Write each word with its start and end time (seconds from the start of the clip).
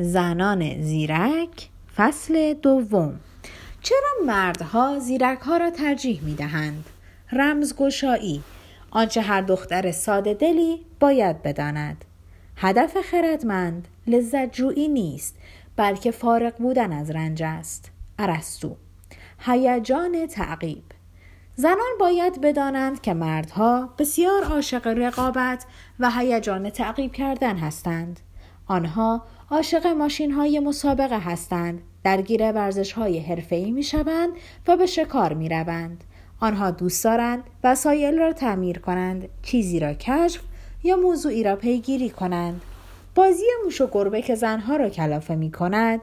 زنان 0.00 0.82
زیرک 0.82 1.68
فصل 1.96 2.54
دوم. 2.54 3.20
چرا 3.82 4.26
مردها 4.26 4.98
زیرک 4.98 5.38
ها 5.38 5.56
را 5.56 5.70
ترجیح 5.70 6.22
می 6.22 6.34
دهند؟ 6.34 6.84
رمزگشایی. 7.32 8.42
آنچه 8.90 9.20
هر 9.20 9.40
دختر 9.40 9.92
ساده 9.92 10.34
دلی 10.34 10.86
باید 11.00 11.42
بداند. 11.42 12.04
هدف 12.56 12.96
خردمند 13.10 13.88
لذت 14.06 14.52
جویی 14.52 14.88
نیست 14.88 15.36
بلکه 15.76 16.10
فارغ 16.10 16.56
بودن 16.56 16.92
از 16.92 17.10
رنج 17.10 17.42
است. 17.42 17.90
ارسطو. 18.18 18.76
هیجان 19.38 20.26
تعقیب. 20.26 20.84
زنان 21.54 21.98
باید 22.00 22.40
بدانند 22.40 23.00
که 23.00 23.14
مردها 23.14 23.94
بسیار 23.98 24.44
عاشق 24.44 24.86
رقابت 24.86 25.64
و 26.00 26.10
هیجان 26.10 26.70
تعقیب 26.70 27.12
کردن 27.12 27.56
هستند. 27.56 28.20
آنها 28.66 29.22
عاشق 29.50 29.86
ماشین 29.86 30.32
های 30.32 30.60
مسابقه 30.60 31.18
هستند. 31.18 31.82
درگیر 32.04 32.52
ورزش 32.52 32.92
های 32.92 33.18
حرفه‌ای 33.18 33.70
می 33.70 33.82
شوند 33.82 34.30
و 34.66 34.76
به 34.76 34.86
شکار 34.86 35.32
می 35.34 35.48
روند. 35.48 36.04
آنها 36.40 36.70
دوست 36.70 37.04
دارند 37.04 37.44
وسایل 37.64 38.18
را 38.18 38.32
تعمیر 38.32 38.78
کنند 38.78 39.28
چیزی 39.42 39.80
را 39.80 39.94
کشف 39.94 40.42
یا 40.82 40.96
موضوعی 40.96 41.42
را 41.42 41.56
پیگیری 41.56 42.10
کنند. 42.10 42.60
بازی 43.14 43.44
موش 43.64 43.80
و 43.80 43.88
گربه 43.92 44.22
که 44.22 44.34
زنها 44.34 44.76
را 44.76 44.88
کلافه 44.88 45.34
می 45.34 45.50
کند 45.50 46.00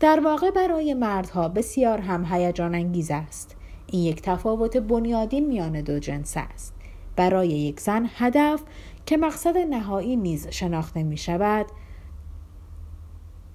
در 0.00 0.20
واقع 0.20 0.50
برای 0.50 0.94
مردها 0.94 1.48
بسیار 1.48 1.98
هم 1.98 2.26
هیجان 2.30 2.74
انگیز 2.74 3.10
است. 3.10 3.56
این 3.86 4.02
یک 4.02 4.22
تفاوت 4.22 4.76
بنیادین 4.76 5.46
میان 5.46 5.80
دو 5.80 5.98
جنس 5.98 6.34
است. 6.36 6.74
برای 7.16 7.48
یک 7.48 7.80
زن 7.80 8.10
هدف 8.14 8.62
که 9.06 9.16
مقصد 9.16 9.56
نهایی 9.56 10.16
نیز 10.16 10.48
شناخته 10.48 11.02
می 11.02 11.16
شود 11.16 11.66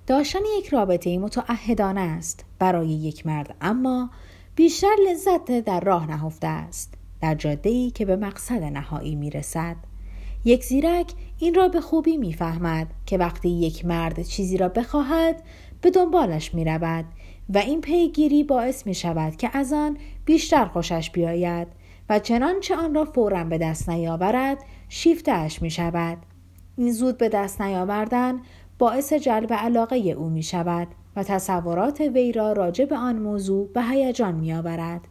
داشتن 0.08 0.40
یک 0.58 0.68
رابطه 0.68 1.18
متعهدانه 1.18 2.02
است 2.02 2.46
برای 2.60 2.88
یک 2.88 3.26
مرد 3.28 3.56
اما 3.62 4.10
بیشتر 4.56 4.96
لذت 5.10 5.52
در 5.52 5.80
راه 5.80 6.08
نهفته 6.08 6.48
است 6.48 6.94
در 7.22 7.36
جاده 7.36 7.90
که 7.90 8.06
به 8.06 8.16
مقصد 8.16 8.64
نهایی 8.64 9.16
می 9.16 9.30
رسد. 9.30 9.76
یک 10.46 10.64
زیرک 10.64 11.14
این 11.40 11.54
را 11.54 11.68
به 11.68 11.82
خوبی 11.82 12.18
می‌فهمد 12.18 12.88
که 13.06 13.18
وقتی 13.18 13.50
یک 13.50 13.86
مرد 13.86 14.22
چیزی 14.22 14.58
را 14.58 14.70
بخواهد 14.70 15.44
به 15.82 15.92
دنبالش 15.92 16.54
می 16.54 16.66
رود 16.66 17.06
و 17.50 17.58
این 17.58 17.82
پیگیری 17.82 18.44
باعث 18.44 18.88
می 18.88 18.96
شود 18.96 19.36
که 19.36 19.50
از 19.54 19.74
آن 19.74 19.98
بیشتر 20.26 20.66
خوشش 20.66 21.10
بیاید 21.10 21.68
و 22.10 22.20
چنانچه 22.20 22.76
آن 22.76 22.96
را 22.96 23.06
فورا 23.06 23.44
به 23.44 23.58
دست 23.58 23.90
نیاورد 23.90 24.58
شیفتهاش 24.90 25.62
می 25.62 25.72
شود. 25.72 26.18
این 26.78 26.92
زود 26.92 27.18
به 27.18 27.30
دست 27.30 27.62
نیاوردن 27.62 28.40
باعث 28.84 29.14
جلب 29.14 29.54
علاقه 29.54 29.98
او 29.98 30.30
می 30.30 30.44
شود 30.44 30.88
و 31.16 31.24
تصورات 31.24 32.02
وی 32.02 32.32
را 32.32 32.54
راجع 32.54 32.86
به 32.86 32.98
آن 32.98 33.16
موضوع 33.16 33.68
به 33.74 33.84
هیجان 33.84 34.36
می 34.36 34.54
آورد. 34.54 35.02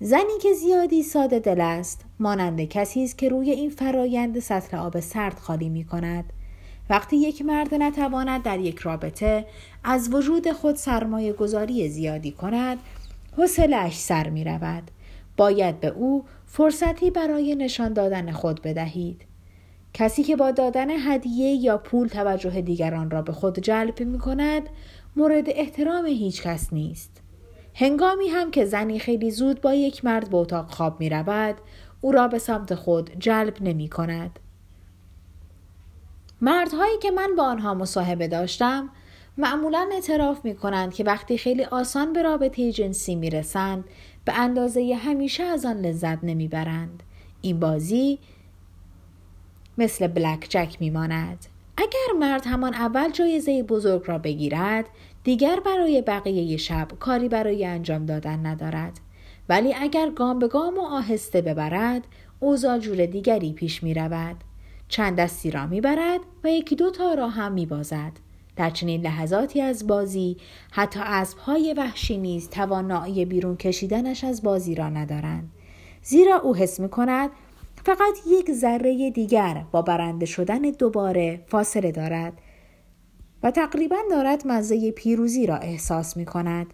زنی 0.00 0.38
که 0.42 0.52
زیادی 0.52 1.02
ساده 1.02 1.38
دل 1.38 1.60
است 1.60 2.04
مانند 2.18 2.60
کسی 2.60 3.04
است 3.04 3.18
که 3.18 3.28
روی 3.28 3.50
این 3.50 3.70
فرایند 3.70 4.38
سطل 4.38 4.76
آب 4.76 5.00
سرد 5.00 5.38
خالی 5.38 5.68
می 5.68 5.84
کند 5.84 6.32
وقتی 6.90 7.16
یک 7.16 7.42
مرد 7.42 7.74
نتواند 7.74 8.42
در 8.42 8.58
یک 8.58 8.78
رابطه 8.78 9.46
از 9.84 10.14
وجود 10.14 10.52
خود 10.52 10.76
سرمایه 10.76 11.32
گذاری 11.32 11.88
زیادی 11.88 12.32
کند 12.32 12.78
حوصلهاش 13.36 13.98
سر 13.98 14.28
می 14.28 14.44
رود. 14.44 14.90
باید 15.36 15.80
به 15.80 15.88
او 15.88 16.24
فرصتی 16.46 17.10
برای 17.10 17.54
نشان 17.54 17.92
دادن 17.92 18.32
خود 18.32 18.62
بدهید. 18.62 19.35
کسی 19.98 20.22
که 20.22 20.36
با 20.36 20.50
دادن 20.50 20.90
هدیه 20.90 21.54
یا 21.54 21.78
پول 21.78 22.08
توجه 22.08 22.60
دیگران 22.60 23.10
را 23.10 23.22
به 23.22 23.32
خود 23.32 23.58
جلب 23.58 24.00
می 24.00 24.18
کند 24.18 24.62
مورد 25.16 25.44
احترام 25.46 26.06
هیچ 26.06 26.42
کس 26.42 26.72
نیست. 26.72 27.22
هنگامی 27.74 28.28
هم 28.28 28.50
که 28.50 28.64
زنی 28.64 28.98
خیلی 28.98 29.30
زود 29.30 29.60
با 29.60 29.74
یک 29.74 30.04
مرد 30.04 30.30
به 30.30 30.36
اتاق 30.36 30.70
خواب 30.70 31.00
می 31.00 31.08
رود 31.08 31.54
او 32.00 32.12
را 32.12 32.28
به 32.28 32.38
سمت 32.38 32.74
خود 32.74 33.10
جلب 33.18 33.56
نمی 33.60 33.88
کند. 33.88 34.38
مردهایی 36.40 36.98
که 37.02 37.10
من 37.10 37.36
با 37.36 37.42
آنها 37.42 37.74
مصاحبه 37.74 38.28
داشتم 38.28 38.88
معمولا 39.38 39.88
اعتراف 39.92 40.44
می 40.44 40.54
کنند 40.54 40.94
که 40.94 41.04
وقتی 41.04 41.38
خیلی 41.38 41.64
آسان 41.64 42.12
به 42.12 42.22
رابطه 42.22 42.72
جنسی 42.72 43.14
می 43.14 43.30
رسند 43.30 43.84
به 44.24 44.38
اندازه 44.38 44.98
همیشه 45.04 45.42
از 45.42 45.64
آن 45.64 45.80
لذت 45.80 46.24
نمی 46.24 46.48
برند. 46.48 47.02
این 47.42 47.60
بازی 47.60 48.18
مثل 49.78 50.06
بلک 50.06 50.46
جک 50.48 50.76
می 50.80 50.90
ماند. 50.90 51.46
اگر 51.76 52.18
مرد 52.20 52.46
همان 52.46 52.74
اول 52.74 53.10
جایزه 53.10 53.62
بزرگ 53.62 54.02
را 54.06 54.18
بگیرد 54.18 54.84
دیگر 55.24 55.60
برای 55.60 56.02
بقیه 56.02 56.56
شب 56.56 56.88
کاری 57.00 57.28
برای 57.28 57.64
انجام 57.64 58.06
دادن 58.06 58.46
ندارد. 58.46 59.00
ولی 59.48 59.74
اگر 59.74 60.10
گام 60.10 60.38
به 60.38 60.48
گام 60.48 60.78
و 60.78 60.80
آهسته 60.80 61.40
ببرد 61.40 62.02
اوضاع 62.40 62.78
جور 62.78 63.06
دیگری 63.06 63.52
پیش 63.52 63.82
می 63.82 63.94
رود 63.94 64.36
چند 64.88 65.16
دستی 65.16 65.50
را 65.50 65.66
می 65.66 65.80
برد 65.80 66.20
و 66.44 66.48
یکی 66.48 66.76
دو 66.76 66.90
تا 66.90 67.14
را 67.14 67.28
هم 67.28 67.52
می 67.52 67.66
بازد 67.66 68.12
در 68.56 68.70
چنین 68.70 69.00
لحظاتی 69.00 69.60
از 69.60 69.86
بازی 69.86 70.36
حتی 70.70 71.00
اسبهای 71.02 71.74
وحشی 71.76 72.18
نیز 72.18 72.50
توانایی 72.50 73.24
بیرون 73.24 73.56
کشیدنش 73.56 74.24
از 74.24 74.42
بازی 74.42 74.74
را 74.74 74.88
ندارند. 74.88 75.50
زیرا 76.02 76.36
او 76.36 76.56
حس 76.56 76.80
می 76.80 76.88
کند 76.88 77.30
فقط 77.86 78.26
یک 78.26 78.52
ذره 78.52 79.10
دیگر 79.10 79.64
با 79.72 79.82
برنده 79.82 80.26
شدن 80.26 80.58
دوباره 80.58 81.44
فاصله 81.46 81.92
دارد 81.92 82.32
و 83.42 83.50
تقریبا 83.50 83.96
دارد 84.10 84.42
مزه 84.46 84.90
پیروزی 84.90 85.46
را 85.46 85.56
احساس 85.56 86.16
می 86.16 86.24
کند. 86.24 86.66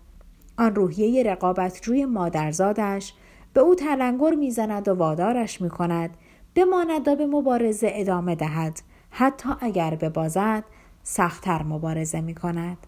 آن 0.59 0.75
روحیه 0.75 1.23
رقابت 1.23 1.89
روی 1.89 2.05
مادرزادش 2.05 3.15
به 3.55 3.61
او 3.61 3.75
تلنگر 3.75 4.31
می‌زند 4.31 4.89
و 4.89 4.95
وادارش 4.95 5.61
می 5.61 5.69
کند 5.71 6.17
بماند 6.55 7.09
و 7.09 7.17
به 7.17 7.27
مبارزه 7.27 7.91
ادامه 7.93 8.35
دهد 8.35 8.81
حتی 9.11 9.49
اگر 9.61 9.95
ببازد 9.95 10.65
سختتر 11.03 11.63
مبارزه 11.63 12.21
می 12.21 12.35
کند. 12.35 12.79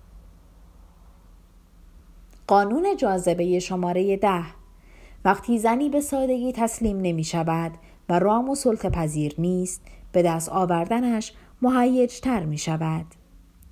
قانون 2.46 2.96
جاذبه 2.96 3.58
شماره 3.58 4.16
ده 4.16 4.44
وقتی 5.24 5.58
زنی 5.58 5.88
به 5.88 6.00
سادگی 6.00 6.52
تسلیم 6.52 7.00
نمی 7.00 7.24
شود 7.24 7.72
و 8.08 8.18
رام 8.18 8.48
و 8.48 8.54
سلطه 8.54 8.90
پذیر 8.90 9.34
نیست 9.38 9.82
به 10.12 10.22
دست 10.22 10.48
آوردنش 10.48 11.32
مهیجتر 11.62 12.44
می 12.44 12.58
شود. 12.58 13.06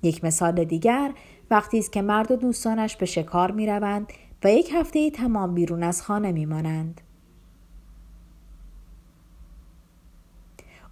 یک 0.03 0.23
مثال 0.23 0.63
دیگر 0.63 1.13
وقتی 1.51 1.79
است 1.79 1.91
که 1.91 2.01
مرد 2.01 2.31
و 2.31 2.35
دوستانش 2.35 2.95
به 2.95 3.05
شکار 3.05 3.51
می 3.51 3.67
روند 3.67 4.07
و 4.43 4.51
یک 4.51 4.71
هفته 4.73 5.11
تمام 5.11 5.53
بیرون 5.53 5.83
از 5.83 6.01
خانه 6.01 6.31
می 6.31 6.45
مانند. 6.45 7.01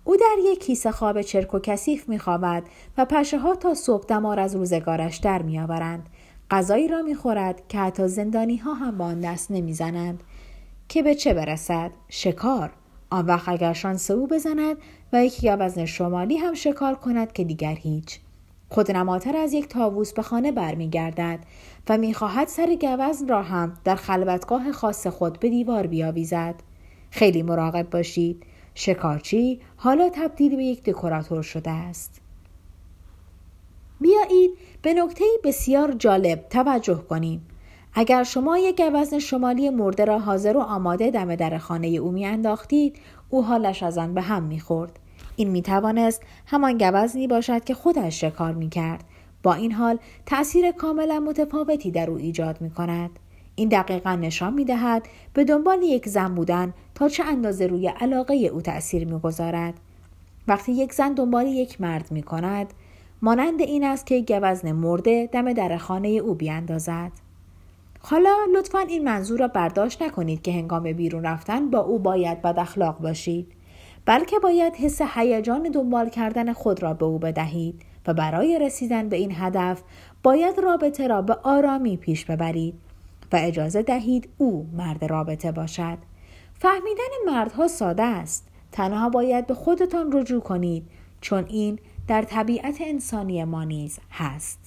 او 0.03 0.17
در 0.17 0.35
یک 0.51 0.59
کیسه 0.59 0.91
خواب 0.91 1.21
چرک 1.21 1.53
و 1.53 1.59
کثیف 1.59 2.09
می 2.09 2.19
خوابد 2.19 2.63
و 2.97 3.05
پشه 3.05 3.39
ها 3.39 3.55
تا 3.55 3.73
صبح 3.73 4.05
دمار 4.05 4.39
از 4.39 4.55
روزگارش 4.55 5.17
در 5.17 5.41
می 5.41 5.59
آورند. 5.59 6.09
غذایی 6.51 6.87
را 6.87 7.01
می 7.01 7.15
خورد 7.15 7.67
که 7.67 7.79
حتی 7.79 8.07
زندانی 8.07 8.57
ها 8.57 8.73
هم 8.73 8.97
با 8.97 9.05
آن 9.05 9.19
دست 9.19 9.51
نمی 9.51 9.73
زنند. 9.73 10.23
که 10.89 11.03
به 11.03 11.15
چه 11.15 11.33
برسد؟ 11.33 11.91
شکار. 12.09 12.71
آن 13.11 13.25
وقت 13.25 13.49
اگر 13.49 13.73
شانس 13.73 14.11
او 14.11 14.27
بزند 14.27 14.77
و 15.13 15.25
یک 15.25 15.45
گوزن 15.45 15.85
شمالی 15.85 16.37
هم 16.37 16.53
شکار 16.53 16.95
کند 16.95 17.33
که 17.33 17.43
دیگر 17.43 17.75
هیچ. 17.75 18.19
خودنماتر 18.69 19.37
از 19.37 19.53
یک 19.53 19.67
تاووس 19.67 20.13
به 20.13 20.21
خانه 20.21 20.51
برمیگردد 20.51 21.39
و 21.89 21.97
می‌خواهد 21.97 22.47
سر 22.47 22.75
گوزن 22.81 23.27
را 23.27 23.41
هم 23.41 23.73
در 23.83 23.95
خلوتگاه 23.95 24.71
خاص 24.71 25.07
خود 25.07 25.39
به 25.39 25.49
دیوار 25.49 25.87
بیاویزد. 25.87 26.55
خیلی 27.09 27.43
مراقب 27.43 27.89
باشید. 27.89 28.43
شکارچی 28.75 29.59
حالا 29.75 30.09
تبدیل 30.09 30.55
به 30.55 30.63
یک 30.63 30.83
دکوراتور 30.83 31.41
شده 31.41 31.71
است. 31.71 32.21
بیایید 34.01 34.51
به 34.81 34.93
نکته 34.93 35.25
بسیار 35.43 35.91
جالب 35.91 36.45
توجه 36.49 37.03
کنیم. 37.09 37.47
اگر 37.93 38.23
شما 38.23 38.57
یک 38.57 38.81
گوزن 38.81 39.19
شمالی 39.19 39.69
مرده 39.69 40.05
را 40.05 40.19
حاضر 40.19 40.57
و 40.57 40.59
آماده 40.59 41.11
دم 41.11 41.35
در 41.35 41.57
خانه 41.57 41.87
او 41.87 42.11
میانداختید 42.11 42.95
او 43.29 43.43
حالش 43.43 43.83
از 43.83 43.97
آن 43.97 44.13
به 44.13 44.21
هم 44.21 44.43
می‌خورد 44.43 44.99
این 45.35 45.49
می 45.49 45.61
توانست 45.61 46.21
همان 46.45 46.77
گوزنی 46.77 47.27
باشد 47.27 47.63
که 47.63 47.73
خودش 47.73 48.21
شکار 48.21 48.53
می 48.53 48.69
کرد. 48.69 49.03
با 49.43 49.53
این 49.53 49.71
حال 49.71 49.97
تأثیر 50.25 50.71
کاملا 50.71 51.19
متفاوتی 51.19 51.91
در 51.91 52.09
او 52.09 52.17
ایجاد 52.17 52.61
می 52.61 52.69
کند. 52.69 53.09
این 53.55 53.69
دقیقا 53.69 54.15
نشان 54.15 54.53
می 54.53 54.65
دهد 54.65 55.07
به 55.33 55.43
دنبال 55.43 55.81
یک 55.81 56.09
زن 56.09 56.35
بودن 56.35 56.73
تا 56.95 57.09
چه 57.09 57.23
اندازه 57.23 57.67
روی 57.67 57.87
علاقه 57.87 58.35
او 58.35 58.61
تأثیر 58.61 59.07
می 59.07 59.19
گذارد. 59.19 59.73
وقتی 60.47 60.71
یک 60.71 60.93
زن 60.93 61.13
دنبال 61.13 61.47
یک 61.47 61.81
مرد 61.81 62.11
می 62.11 62.23
کند 62.23 62.73
مانند 63.21 63.61
این 63.61 63.83
است 63.83 64.05
که 64.05 64.21
گوزن 64.21 64.71
مرده 64.71 65.29
دم 65.31 65.53
در 65.53 65.77
خانه 65.77 66.07
او 66.07 66.35
بیاندازد. 66.35 67.11
حالا 68.03 68.35
لطفا 68.55 68.79
این 68.79 69.03
منظور 69.03 69.39
را 69.39 69.47
برداشت 69.47 70.01
نکنید 70.01 70.41
که 70.41 70.51
هنگام 70.51 70.93
بیرون 70.93 71.23
رفتن 71.23 71.69
با 71.69 71.79
او 71.79 71.99
باید 71.99 72.41
بد 72.41 72.59
اخلاق 72.59 72.99
باشید. 72.99 73.51
بلکه 74.05 74.39
باید 74.39 74.75
حس 74.75 75.01
هیجان 75.01 75.63
دنبال 75.63 76.09
کردن 76.09 76.53
خود 76.53 76.83
را 76.83 76.93
به 76.93 77.05
او 77.05 77.19
بدهید 77.19 77.81
و 78.07 78.13
برای 78.13 78.59
رسیدن 78.59 79.09
به 79.09 79.15
این 79.15 79.31
هدف 79.35 79.81
باید 80.23 80.59
رابطه 80.59 81.07
را 81.07 81.21
به 81.21 81.37
آرامی 81.43 81.97
پیش 81.97 82.25
ببرید 82.25 82.73
و 83.31 83.35
اجازه 83.41 83.81
دهید 83.81 84.29
او 84.37 84.69
مرد 84.73 85.05
رابطه 85.05 85.51
باشد 85.51 85.97
فهمیدن 86.59 87.11
مردها 87.25 87.67
ساده 87.67 88.03
است 88.03 88.47
تنها 88.71 89.09
باید 89.09 89.47
به 89.47 89.53
خودتان 89.53 90.11
رجوع 90.11 90.41
کنید 90.41 90.87
چون 91.21 91.45
این 91.47 91.79
در 92.07 92.21
طبیعت 92.21 92.77
انسانی 92.81 93.43
ما 93.43 93.63
نیز 93.63 93.99
هست 94.11 94.60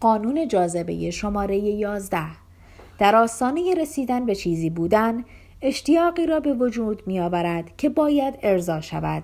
قانون 0.00 0.48
جاذبه 0.48 1.10
شماره 1.10 1.56
11 1.56 2.22
در 2.98 3.16
آستانه 3.16 3.74
رسیدن 3.74 4.26
به 4.26 4.34
چیزی 4.34 4.70
بودن 4.70 5.24
اشتیاقی 5.62 6.26
را 6.26 6.40
به 6.40 6.54
وجود 6.54 7.02
می 7.06 7.20
آورد 7.20 7.76
که 7.76 7.88
باید 7.88 8.34
ارضا 8.42 8.80
شود. 8.80 9.22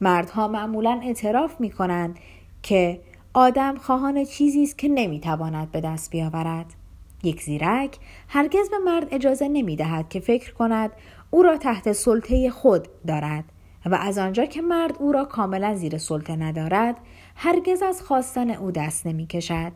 مردها 0.00 0.48
معمولا 0.48 1.00
اعتراف 1.02 1.60
می 1.60 1.70
کنند 1.70 2.18
که 2.62 3.00
آدم 3.34 3.76
خواهان 3.76 4.24
چیزی 4.24 4.62
است 4.62 4.78
که 4.78 4.88
نمی 4.88 5.20
تواند 5.20 5.72
به 5.72 5.80
دست 5.80 6.10
بیاورد. 6.10 6.66
یک 7.22 7.42
زیرک 7.42 7.98
هرگز 8.28 8.70
به 8.70 8.78
مرد 8.78 9.08
اجازه 9.10 9.48
نمی 9.48 9.76
دهد 9.76 10.08
که 10.08 10.20
فکر 10.20 10.54
کند 10.54 10.90
او 11.30 11.42
را 11.42 11.56
تحت 11.56 11.92
سلطه 11.92 12.50
خود 12.50 12.88
دارد 13.06 13.44
و 13.86 13.94
از 13.94 14.18
آنجا 14.18 14.44
که 14.44 14.62
مرد 14.62 14.94
او 14.98 15.12
را 15.12 15.24
کاملا 15.24 15.74
زیر 15.74 15.98
سلطه 15.98 16.36
ندارد 16.36 16.96
هرگز 17.36 17.82
از 17.82 18.02
خواستن 18.02 18.50
او 18.50 18.70
دست 18.70 19.06
نمی 19.06 19.26
کشد 19.26 19.72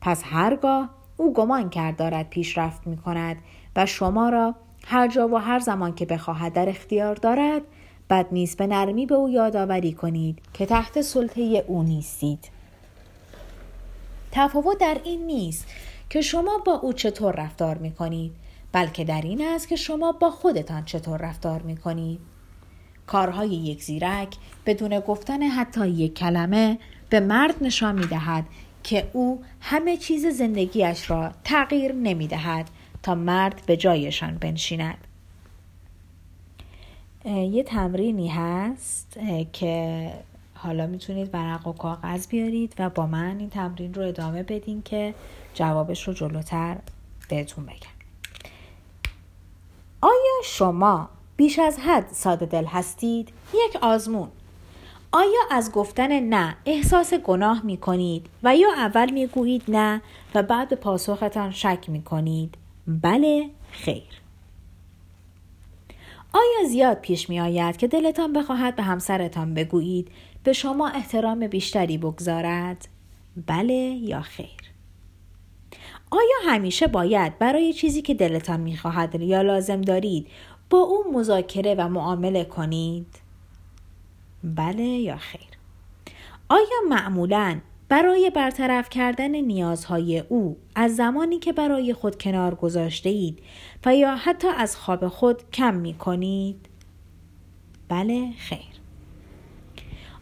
پس 0.00 0.22
هرگاه 0.24 0.90
او 1.16 1.32
گمان 1.32 1.70
کرد 1.70 1.96
دارد 1.96 2.30
پیشرفت 2.30 2.86
می 2.86 2.96
کند 2.96 3.36
و 3.76 3.86
شما 3.86 4.28
را 4.28 4.54
هر 4.86 5.08
جا 5.08 5.28
و 5.28 5.36
هر 5.36 5.58
زمان 5.58 5.94
که 5.94 6.06
بخواهد 6.06 6.52
در 6.52 6.68
اختیار 6.68 7.14
دارد 7.14 7.62
بد 8.10 8.26
نیست 8.32 8.58
به 8.58 8.66
نرمی 8.66 9.06
به 9.06 9.14
او 9.14 9.28
یادآوری 9.28 9.92
کنید 9.92 10.38
که 10.52 10.66
تحت 10.66 11.00
سلطه 11.00 11.64
او 11.66 11.82
نیستید. 11.82 12.50
تفاوت 14.32 14.78
در 14.78 14.96
این 15.04 15.26
نیست 15.26 15.66
که 16.10 16.20
شما 16.20 16.58
با 16.66 16.72
او 16.72 16.92
چطور 16.92 17.34
رفتار 17.34 17.78
می 17.78 17.92
کنید 17.92 18.32
بلکه 18.72 19.04
در 19.04 19.22
این 19.22 19.46
است 19.46 19.68
که 19.68 19.76
شما 19.76 20.12
با 20.12 20.30
خودتان 20.30 20.84
چطور 20.84 21.20
رفتار 21.20 21.62
می 21.62 21.76
کنید 21.76 22.20
کارهای 23.06 23.48
یک 23.48 23.82
زیرک 23.82 24.36
بدون 24.66 25.00
گفتن 25.00 25.42
حتی 25.42 25.88
یک 25.88 26.14
کلمه 26.14 26.78
به 27.10 27.20
مرد 27.20 27.54
نشان 27.60 27.98
می 27.98 28.06
دهد 28.06 28.44
که 28.82 29.10
او 29.12 29.42
همه 29.60 29.96
چیز 29.96 30.26
زندگیش 30.26 31.10
را 31.10 31.30
تغییر 31.44 31.92
نمی 31.92 32.26
دهد 32.26 32.70
تا 33.02 33.14
مرد 33.14 33.62
به 33.66 33.76
جایشان 33.76 34.38
بنشیند. 34.38 35.06
یه 37.24 37.62
تمرینی 37.62 38.28
هست 38.28 39.18
که 39.52 40.10
حالا 40.54 40.86
می‌تونید 40.86 41.34
ورق 41.34 41.66
و 41.66 41.72
کاغذ 41.72 42.26
بیارید 42.26 42.74
و 42.78 42.90
با 42.90 43.06
من 43.06 43.38
این 43.38 43.50
تمرین 43.50 43.94
رو 43.94 44.02
ادامه 44.02 44.42
بدین 44.42 44.82
که 44.82 45.14
جوابش 45.54 46.08
رو 46.08 46.14
جلوتر 46.14 46.76
بهتون 47.28 47.64
بگم. 47.64 48.00
آیا 50.00 50.42
شما 50.44 51.08
بیش 51.36 51.58
از 51.58 51.78
حد 51.78 52.06
ساده 52.12 52.46
دل 52.46 52.64
هستید؟ 52.64 53.28
یک 53.54 53.76
آزمون. 53.82 54.28
آیا 55.12 55.40
از 55.50 55.72
گفتن 55.72 56.20
نه 56.20 56.56
احساس 56.66 57.14
گناه 57.14 57.62
می 57.64 57.76
کنید 57.76 58.26
و 58.42 58.56
یا 58.56 58.68
اول 58.76 59.10
می 59.10 59.26
گویید 59.26 59.62
نه 59.68 60.02
و 60.34 60.42
بعد 60.42 60.68
به 60.68 60.76
پاسختان 60.76 61.50
شک 61.50 61.84
می 61.88 62.02
کنید؟ 62.02 62.54
بله 62.86 63.50
خیر 63.70 64.20
آیا 66.32 66.68
زیاد 66.68 67.00
پیش 67.00 67.28
می 67.28 67.40
آید 67.40 67.76
که 67.76 67.88
دلتان 67.88 68.32
بخواهد 68.32 68.76
به 68.76 68.82
همسرتان 68.82 69.54
بگویید 69.54 70.08
به 70.44 70.52
شما 70.52 70.88
احترام 70.88 71.46
بیشتری 71.46 71.98
بگذارد؟ 71.98 72.88
بله 73.46 73.74
یا 74.02 74.20
خیر 74.20 74.60
آیا 76.10 76.52
همیشه 76.54 76.86
باید 76.86 77.38
برای 77.38 77.72
چیزی 77.72 78.02
که 78.02 78.14
دلتان 78.14 78.60
می‌خواهد 78.60 79.20
یا 79.20 79.42
لازم 79.42 79.80
دارید 79.80 80.26
با 80.70 80.78
او 80.78 81.04
مذاکره 81.12 81.74
و 81.74 81.88
معامله 81.88 82.44
کنید؟ 82.44 83.29
بله 84.44 84.82
یا 84.82 85.16
خیر 85.16 85.50
آیا 86.48 86.80
معمولا 86.88 87.60
برای 87.88 88.30
برطرف 88.34 88.88
کردن 88.90 89.30
نیازهای 89.30 90.18
او 90.18 90.56
از 90.74 90.96
زمانی 90.96 91.38
که 91.38 91.52
برای 91.52 91.94
خود 91.94 92.22
کنار 92.22 92.54
گذاشته 92.54 93.10
اید 93.10 93.38
و 93.86 93.96
یا 93.96 94.16
حتی 94.16 94.48
از 94.48 94.76
خواب 94.76 95.08
خود 95.08 95.50
کم 95.50 95.74
می 95.74 95.94
کنید؟ 95.94 96.66
بله 97.88 98.32
خیر 98.38 98.80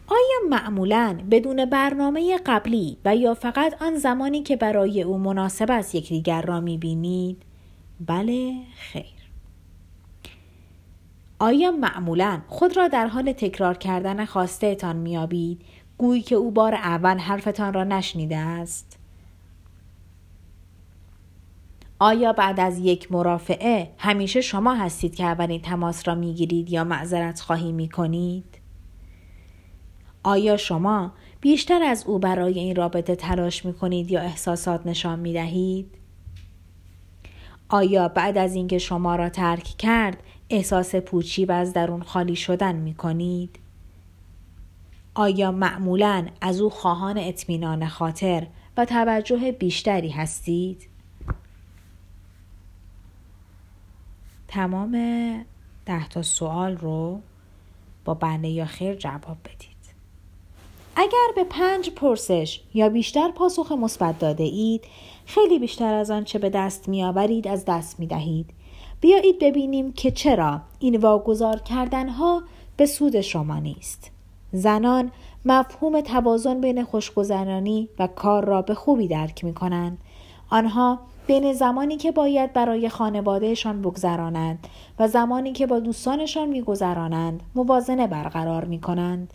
آیا 0.07 0.49
معمولا 0.49 1.19
بدون 1.31 1.65
برنامه 1.65 2.37
قبلی 2.45 2.97
و 3.05 3.15
یا 3.15 3.33
فقط 3.33 3.81
آن 3.81 3.97
زمانی 3.97 4.43
که 4.43 4.55
برای 4.55 5.01
او 5.01 5.17
مناسب 5.17 5.71
است 5.71 5.95
یکدیگر 5.95 6.41
را 6.41 6.59
می 6.59 6.77
بینید؟ 6.77 7.43
بله 8.07 8.53
خیر 8.77 9.18
آیا 11.39 11.71
معمولا 11.71 12.41
خود 12.47 12.77
را 12.77 12.87
در 12.87 13.07
حال 13.07 13.31
تکرار 13.31 13.77
کردن 13.77 14.25
خواستهتان 14.25 14.95
میابید 14.95 15.61
گویی 15.97 16.21
که 16.21 16.35
او 16.35 16.51
بار 16.51 16.75
اول 16.75 17.17
حرفتان 17.17 17.73
را 17.73 17.83
نشنیده 17.83 18.37
است 18.37 18.99
آیا 21.99 22.33
بعد 22.33 22.59
از 22.59 22.79
یک 22.79 23.11
مرافعه 23.11 23.91
همیشه 23.97 24.41
شما 24.41 24.73
هستید 24.73 25.15
که 25.15 25.23
اولین 25.23 25.61
تماس 25.61 26.07
را 26.07 26.15
می‌گیرید 26.15 26.69
یا 26.69 26.83
معذرت 26.83 27.39
خواهی 27.39 27.71
می 27.71 27.89
کنید؟ 27.89 28.59
آیا 30.23 30.57
شما 30.57 31.13
بیشتر 31.41 31.83
از 31.83 32.03
او 32.07 32.19
برای 32.19 32.59
این 32.59 32.75
رابطه 32.75 33.15
تلاش 33.15 33.65
می 33.65 33.73
کنید 33.73 34.11
یا 34.11 34.21
احساسات 34.21 34.87
نشان 34.87 35.19
می 35.19 35.33
دهید؟ 35.33 35.95
آیا 37.69 38.07
بعد 38.07 38.37
از 38.37 38.55
اینکه 38.55 38.77
شما 38.77 39.15
را 39.15 39.29
ترک 39.29 39.63
کرد 39.63 40.23
احساس 40.49 40.95
پوچی 40.95 41.45
و 41.45 41.51
از 41.51 41.73
درون 41.73 42.03
خالی 42.03 42.35
شدن 42.35 42.75
می 42.75 42.93
کنید؟ 42.93 43.59
آیا 45.15 45.51
معمولا 45.51 46.27
از 46.41 46.61
او 46.61 46.69
خواهان 46.69 47.17
اطمینان 47.17 47.87
خاطر 47.87 48.47
و 48.77 48.85
توجه 48.85 49.51
بیشتری 49.51 50.09
هستید؟ 50.09 50.89
تمام 54.47 54.91
ده 55.85 56.07
تا 56.09 56.21
سوال 56.21 56.77
رو 56.77 57.21
با 58.05 58.13
بله 58.13 58.49
یا 58.49 58.65
خیر 58.65 58.95
جواب 58.95 59.37
بدید. 59.45 59.79
اگر 60.95 61.27
به 61.35 61.43
پنج 61.43 61.89
پرسش 61.89 62.61
یا 62.73 62.89
بیشتر 62.89 63.31
پاسخ 63.31 63.71
مثبت 63.71 64.19
داده 64.19 64.43
اید 64.43 64.85
خیلی 65.25 65.59
بیشتر 65.59 65.93
از 65.93 66.11
آنچه 66.11 66.39
به 66.39 66.49
دست 66.49 66.89
می 66.89 67.03
آورید 67.03 67.47
از 67.47 67.65
دست 67.65 67.99
می 67.99 68.07
دهید. 68.07 68.49
بیایید 69.01 69.39
ببینیم 69.39 69.91
که 69.91 70.11
چرا 70.11 70.61
این 70.79 70.95
واگذار 70.95 71.59
کردنها 71.59 72.43
به 72.77 72.85
سود 72.85 73.21
شما 73.21 73.59
نیست. 73.59 74.11
زنان 74.51 75.11
مفهوم 75.45 76.01
توازن 76.01 76.61
بین 76.61 76.83
خوشگذرانی 76.83 77.89
و 77.99 78.07
کار 78.07 78.45
را 78.45 78.61
به 78.61 78.73
خوبی 78.73 79.07
درک 79.07 79.43
می 79.43 79.53
کنند. 79.53 79.97
آنها 80.49 80.99
بین 81.27 81.53
زمانی 81.53 81.97
که 81.97 82.11
باید 82.11 82.53
برای 82.53 82.89
خانوادهشان 82.89 83.81
بگذرانند 83.81 84.67
و 84.99 85.07
زمانی 85.07 85.51
که 85.53 85.67
با 85.67 85.79
دوستانشان 85.79 86.49
میگذرانند 86.49 87.43
موازنه 87.55 88.07
برقرار 88.07 88.65
می 88.65 88.81
کنند. 88.81 89.33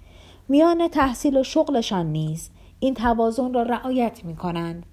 میان 0.48 0.88
تحصیل 0.88 1.36
و 1.36 1.42
شغلشان 1.42 2.06
نیز 2.06 2.50
این 2.80 2.94
توازن 2.94 3.54
را 3.54 3.62
رعایت 3.62 4.24
می 4.24 4.36
کنند. 4.36 4.86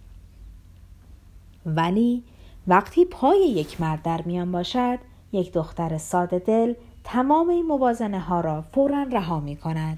ولی 1.66 2.24
وقتی 2.68 3.06
پای 3.06 3.40
یک 3.40 3.82
مرد 3.82 4.02
در 4.02 4.22
میان 4.22 4.52
باشد 4.52 5.00
یک 5.32 5.54
دختر 5.54 5.98
ساده 5.98 6.40
دل 6.40 6.74
تمام 7.04 7.50
این 7.50 7.66
موازنه 7.66 8.20
ها 8.20 8.42
را 8.42 8.62
فورا 8.62 9.04
رها 9.04 9.40
می 9.40 9.56
کند 9.56 9.98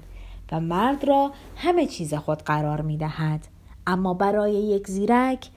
و 0.52 0.60
مرد 0.60 1.04
را 1.04 1.30
همه 1.56 1.86
چیز 1.86 2.14
خود 2.14 2.42
قرار 2.42 2.80
می 2.80 2.96
دهد. 2.96 3.46
اما 3.86 4.14
برای 4.14 4.52
یک 4.52 4.88
زیرک 4.88 5.50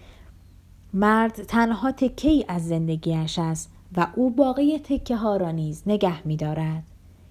مرد 0.94 1.44
تنها 1.44 1.92
تکه 1.92 2.30
ای 2.30 2.46
از 2.48 2.68
زندگیش 2.68 3.40
است 3.40 3.72
و 3.98 4.08
او 4.16 4.30
باقی 4.30 4.80
تکه 4.80 5.16
ها 5.16 5.38
را 5.38 5.52
نیز 5.52 5.84
نگه 5.86 6.28
می 6.28 6.38
دارد. 6.38 6.84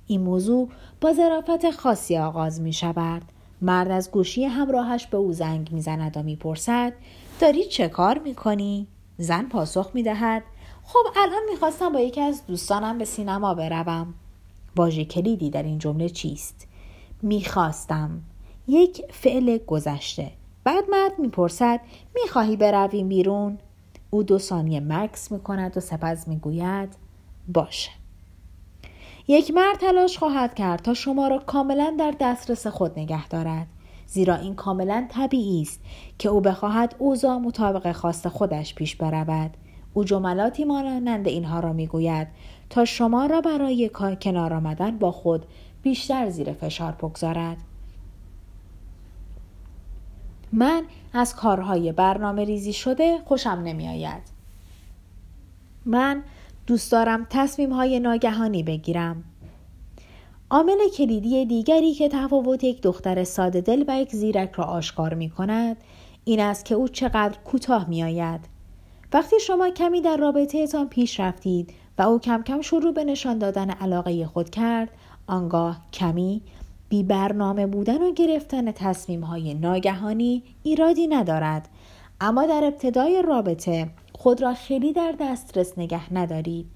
این 0.06 0.20
موضوع 0.20 0.68
با 1.00 1.12
ظرافت 1.12 1.70
خاصی 1.70 2.18
آغاز 2.18 2.60
می 2.60 2.72
شود. 2.72 3.22
مرد 3.62 3.90
از 3.90 4.10
گوشی 4.10 4.44
همراهش 4.44 5.06
به 5.06 5.16
او 5.16 5.32
زنگ 5.32 5.72
می 5.72 5.80
زند 5.80 6.16
و 6.16 6.22
می 6.22 6.36
پرسد 6.36 6.92
داری 7.40 7.64
چه 7.64 7.88
کار 7.88 8.18
می 8.18 8.34
کنی؟ 8.34 8.86
زن 9.18 9.42
پاسخ 9.48 9.90
می 9.94 10.02
دهد 10.02 10.42
خب 10.84 11.06
الان 11.16 11.42
می‌خواستم 11.50 11.92
با 11.92 12.00
یکی 12.00 12.20
از 12.20 12.46
دوستانم 12.46 12.98
به 12.98 13.04
سینما 13.04 13.54
بروم. 13.54 14.14
واژه 14.76 15.04
کلیدی 15.04 15.50
در 15.50 15.62
این 15.62 15.78
جمله 15.78 16.08
چیست؟ 16.08 16.68
می‌خواستم. 17.22 18.22
یک 18.68 19.02
فعل 19.12 19.58
گذشته. 19.58 20.32
بعد 20.64 20.84
مرد 20.90 21.18
می‌پرسد 21.18 21.80
می‌خواهی 22.14 22.56
برویم 22.56 23.08
بیرون؟ 23.08 23.58
او 24.10 24.22
دو 24.22 24.38
ثانیه 24.38 24.80
مکس 24.80 25.32
می‌کند 25.32 25.76
و 25.76 25.80
سپس 25.80 26.28
می‌گوید 26.28 26.96
باشه. 27.48 27.90
یک 29.28 29.50
مرد 29.50 29.76
تلاش 29.76 30.18
خواهد 30.18 30.54
کرد 30.54 30.82
تا 30.82 30.94
شما 30.94 31.28
را 31.28 31.38
کاملا 31.38 31.96
در 31.98 32.14
دسترس 32.20 32.66
خود 32.66 32.98
نگه 32.98 33.28
دارد. 33.28 33.66
زیرا 34.06 34.34
این 34.34 34.54
کاملا 34.54 35.06
طبیعی 35.10 35.62
است 35.62 35.80
که 36.18 36.28
او 36.28 36.40
بخواهد 36.40 36.94
اوضاع 36.98 37.36
مطابق 37.36 37.92
خواست 37.92 38.28
خودش 38.28 38.74
پیش 38.74 38.96
برود 38.96 39.50
او 39.94 40.04
جملاتی 40.04 40.64
مانند 40.64 41.28
اینها 41.28 41.60
را 41.60 41.72
می‌گوید 41.72 42.28
تا 42.70 42.84
شما 42.84 43.26
را 43.26 43.40
برای 43.40 43.90
کنار 44.22 44.54
آمدن 44.54 44.98
با 44.98 45.12
خود 45.12 45.46
بیشتر 45.82 46.30
زیر 46.30 46.52
فشار 46.52 46.92
بگذارد 46.92 47.56
من 50.52 50.82
از 51.12 51.36
کارهای 51.36 51.92
برنامه 51.92 52.44
ریزی 52.44 52.72
شده 52.72 53.18
خوشم 53.24 53.50
نمی 53.64 53.88
آید. 53.88 54.22
من 55.84 56.22
دوست 56.66 56.92
دارم 56.92 57.26
تصمیم 57.30 57.72
های 57.72 58.00
ناگهانی 58.00 58.62
بگیرم. 58.62 59.24
عامل 60.50 60.88
کلیدی 60.96 61.46
دیگری 61.46 61.94
که 61.94 62.08
تفاوت 62.08 62.64
یک 62.64 62.82
دختر 62.82 63.24
ساده 63.24 63.60
دل 63.60 63.84
و 63.88 64.00
یک 64.00 64.12
زیرک 64.12 64.52
را 64.52 64.64
آشکار 64.64 65.14
می 65.14 65.30
کند 65.30 65.76
این 66.24 66.40
است 66.40 66.64
که 66.64 66.74
او 66.74 66.88
چقدر 66.88 67.38
کوتاه 67.44 67.88
می 67.88 68.02
آید. 68.02 68.40
وقتی 69.12 69.40
شما 69.40 69.70
کمی 69.70 70.00
در 70.00 70.16
رابطهتان 70.16 70.88
پیش 70.88 71.20
رفتید 71.20 71.72
و 71.98 72.02
او 72.02 72.18
کم 72.18 72.42
کم 72.42 72.60
شروع 72.60 72.92
به 72.92 73.04
نشان 73.04 73.38
دادن 73.38 73.70
علاقه 73.70 74.26
خود 74.26 74.50
کرد 74.50 74.90
آنگاه 75.26 75.80
کمی 75.92 76.42
بی 76.88 77.02
برنامه 77.02 77.66
بودن 77.66 78.02
و 78.02 78.12
گرفتن 78.12 78.72
تصمیم 78.72 79.20
های 79.20 79.54
ناگهانی 79.54 80.42
ایرادی 80.62 81.06
ندارد 81.06 81.68
اما 82.20 82.46
در 82.46 82.64
ابتدای 82.64 83.22
رابطه 83.22 83.88
خود 84.12 84.42
را 84.42 84.54
خیلی 84.54 84.92
در 84.92 85.14
دسترس 85.20 85.78
نگه 85.78 86.14
ندارید 86.14 86.66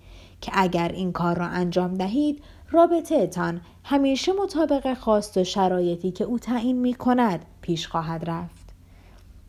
که 0.41 0.53
اگر 0.55 0.89
این 0.89 1.13
کار 1.13 1.39
را 1.39 1.47
انجام 1.47 1.95
دهید 1.95 2.43
رابطه 2.73 3.27
تان 3.27 3.61
همیشه 3.85 4.33
مطابق 4.33 4.95
خواست 4.95 5.37
و 5.37 5.45
شرایطی 5.45 6.11
که 6.11 6.25
او 6.25 6.39
تعیین 6.39 6.79
می 6.79 6.95
کند 6.95 7.45
پیش 7.61 7.89
خواهد 7.89 8.31
رفت. 8.31 8.71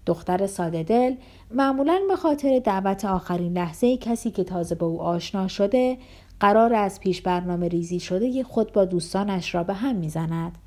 دختر 0.06 0.48
ساده 0.48 0.84
دل 0.84 1.16
معمولا 1.52 2.00
به 2.08 2.16
خاطر 2.16 2.60
دعوت 2.60 3.06
آخرین 3.06 3.54
لحظه 3.54 3.98
کسی 3.98 4.32
که 4.32 4.44
تازه 4.44 4.76
به 4.76 4.86
او 4.86 5.02
آشنا 5.02 5.48
شده 5.48 5.98
قرار 6.40 6.74
از 6.74 7.00
پیش 7.00 7.22
برنامه 7.22 7.68
ریزی 7.68 8.00
شده 8.00 8.44
خود 8.44 8.74
با 8.74 8.86
دوستانش 8.86 9.56
را 9.56 9.64
به 9.64 9.74
هم 9.74 9.96
می‌زند. 9.96 10.58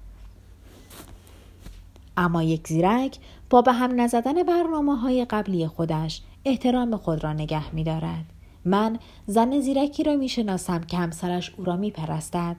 اما 2.17 2.43
یک 2.43 2.69
زیرک 2.69 3.19
با 3.51 3.63
به 3.63 3.73
هم 3.73 4.01
نزدن 4.01 4.43
برنامه 4.43 4.97
های 4.97 5.25
قبلی 5.25 5.67
خودش 5.67 6.23
احترام 6.45 6.97
خود 6.97 7.25
را 7.25 7.33
نگه 7.33 7.75
می 7.75 7.85
دارد. 7.85 8.34
من 8.65 8.99
زن 9.27 9.61
زیرکی 9.61 10.03
را 10.03 10.17
می 10.17 10.29
شناسم 10.29 10.81
که 10.81 10.97
همسرش 10.97 11.55
او 11.57 11.65
را 11.65 11.77
می 11.77 11.91
پرستد. 11.91 12.57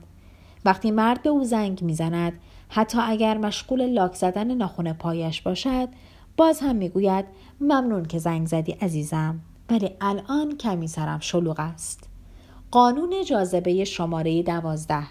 وقتی 0.64 0.90
مرد 0.90 1.22
به 1.22 1.30
او 1.30 1.44
زنگ 1.44 1.82
می 1.82 1.94
زند 1.94 2.32
حتی 2.68 2.98
اگر 3.02 3.38
مشغول 3.38 3.86
لاک 3.86 4.14
زدن 4.14 4.54
ناخون 4.54 4.92
پایش 4.92 5.42
باشد 5.42 5.88
باز 6.36 6.60
هم 6.60 6.76
می 6.76 6.88
گوید 6.88 7.24
ممنون 7.60 8.04
که 8.04 8.18
زنگ 8.18 8.46
زدی 8.46 8.72
عزیزم 8.72 9.40
ولی 9.70 9.90
الان 10.00 10.56
کمی 10.56 10.88
سرم 10.88 11.20
شلوغ 11.20 11.60
است. 11.60 12.08
قانون 12.70 13.24
جاذبه 13.24 13.84
شماره 13.84 14.42
دوازده 14.42 15.06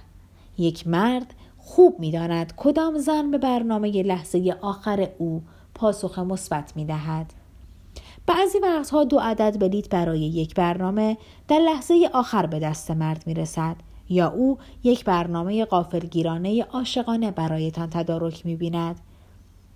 یک 0.57 0.87
مرد 0.87 1.33
خوب 1.57 1.99
می‌داند 1.99 2.53
کدام 2.57 2.97
زن 2.97 3.31
به 3.31 3.37
برنامه 3.37 4.03
لحظه 4.03 4.55
آخر 4.61 5.09
او 5.17 5.43
پاسخ 5.73 6.19
مثبت 6.19 6.75
می 6.75 6.85
دهد. 6.85 7.33
بعضی 8.27 8.59
وقتها 8.59 9.03
دو 9.03 9.19
عدد 9.19 9.59
بلیت 9.59 9.89
برای 9.89 10.19
یک 10.19 10.55
برنامه 10.55 11.17
در 11.47 11.59
لحظه 11.59 12.09
آخر 12.13 12.45
به 12.45 12.59
دست 12.59 12.91
مرد 12.91 13.23
می 13.27 13.33
رسد 13.33 13.75
یا 14.09 14.29
او 14.29 14.57
یک 14.83 15.05
برنامه 15.05 15.65
قافلگیرانه 15.65 16.63
عاشقانه 16.63 17.31
برایتان 17.31 17.89
تدارک 17.89 18.45
می 18.45 18.55
بیند. 18.55 18.99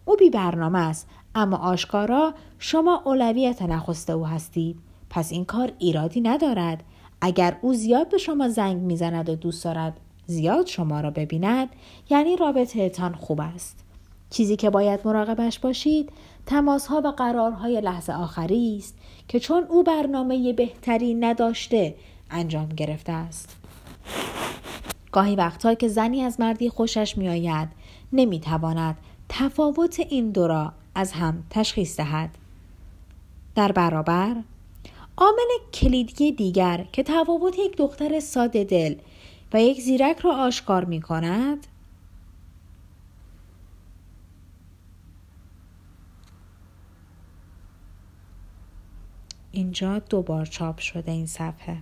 او 0.06 0.15
بی 0.15 0.29
برنامه 0.29 0.79
است 0.79 1.08
اما 1.36 1.58
آشکارا 1.58 2.34
شما 2.60 3.01
اولویت 3.06 3.62
نخسته 3.62 4.13
او 4.13 4.27
هستید. 4.27 4.79
پس 5.10 5.32
این 5.32 5.46
کار 5.46 5.72
ایرادی 5.79 6.22
ندارد. 6.22 6.84
اگر 7.22 7.58
او 7.62 7.74
زیاد 7.74 8.10
به 8.10 8.18
شما 8.18 8.50
زنگ 8.50 8.82
می‌زند 8.82 9.29
و 9.29 9.36
دوست 9.36 9.63
دارد 9.63 10.00
زیاد 10.25 10.65
شما 10.65 11.01
را 11.01 11.12
ببیند. 11.12 11.70
یعنی 12.10 12.36
رابطه 12.36 12.89
تان 12.89 13.13
خوب 13.13 13.41
است. 13.41 13.88
چیزی 14.29 14.55
که 14.55 14.69
باید 14.69 15.00
مراقبش 15.05 15.59
باشید 15.59 16.12
تماس 16.45 16.88
ها 16.88 17.01
و 17.05 17.07
قرارهای 17.07 17.81
لحظه 17.81 18.13
آخری 18.13 18.77
است 18.77 18.95
که 19.27 19.39
چون 19.39 19.63
او 19.63 19.83
برنامه 19.83 20.53
بهتری 20.53 21.13
نداشته 21.13 21.95
انجام 22.31 22.69
گرفته 22.69 23.12
است. 23.12 23.55
گاهی 25.12 25.36
وقتها 25.36 25.74
که 25.74 25.88
زنی 25.88 26.21
از 26.21 26.39
مردی 26.39 26.69
خوشش 26.69 27.17
میآید 27.17 27.69
نمی‌تواند 28.13 28.98
تفاوت 29.29 30.00
این 30.00 30.31
دو 30.31 30.48
را 30.48 30.71
از 30.95 31.12
هم 31.12 31.43
تشخیص 31.50 31.98
دهد. 31.98 32.29
در 33.55 33.71
برابر 33.71 34.36
عامل 35.17 35.50
کلیدی 35.74 36.31
دیگر 36.31 36.86
که 36.91 37.03
تفاوت 37.03 37.59
یک 37.59 37.77
دختر 37.77 38.19
ساده 38.19 38.63
دل 38.63 38.95
و 39.53 39.62
یک 39.62 39.81
زیرک 39.81 40.19
را 40.19 40.36
آشکار 40.36 40.86
می 40.86 41.01
کند 41.01 41.67
اینجا 49.51 50.00
دوبار 50.00 50.46
چاپ 50.46 50.79
شده 50.79 51.12
این 51.12 51.25
صفحه. 51.25 51.77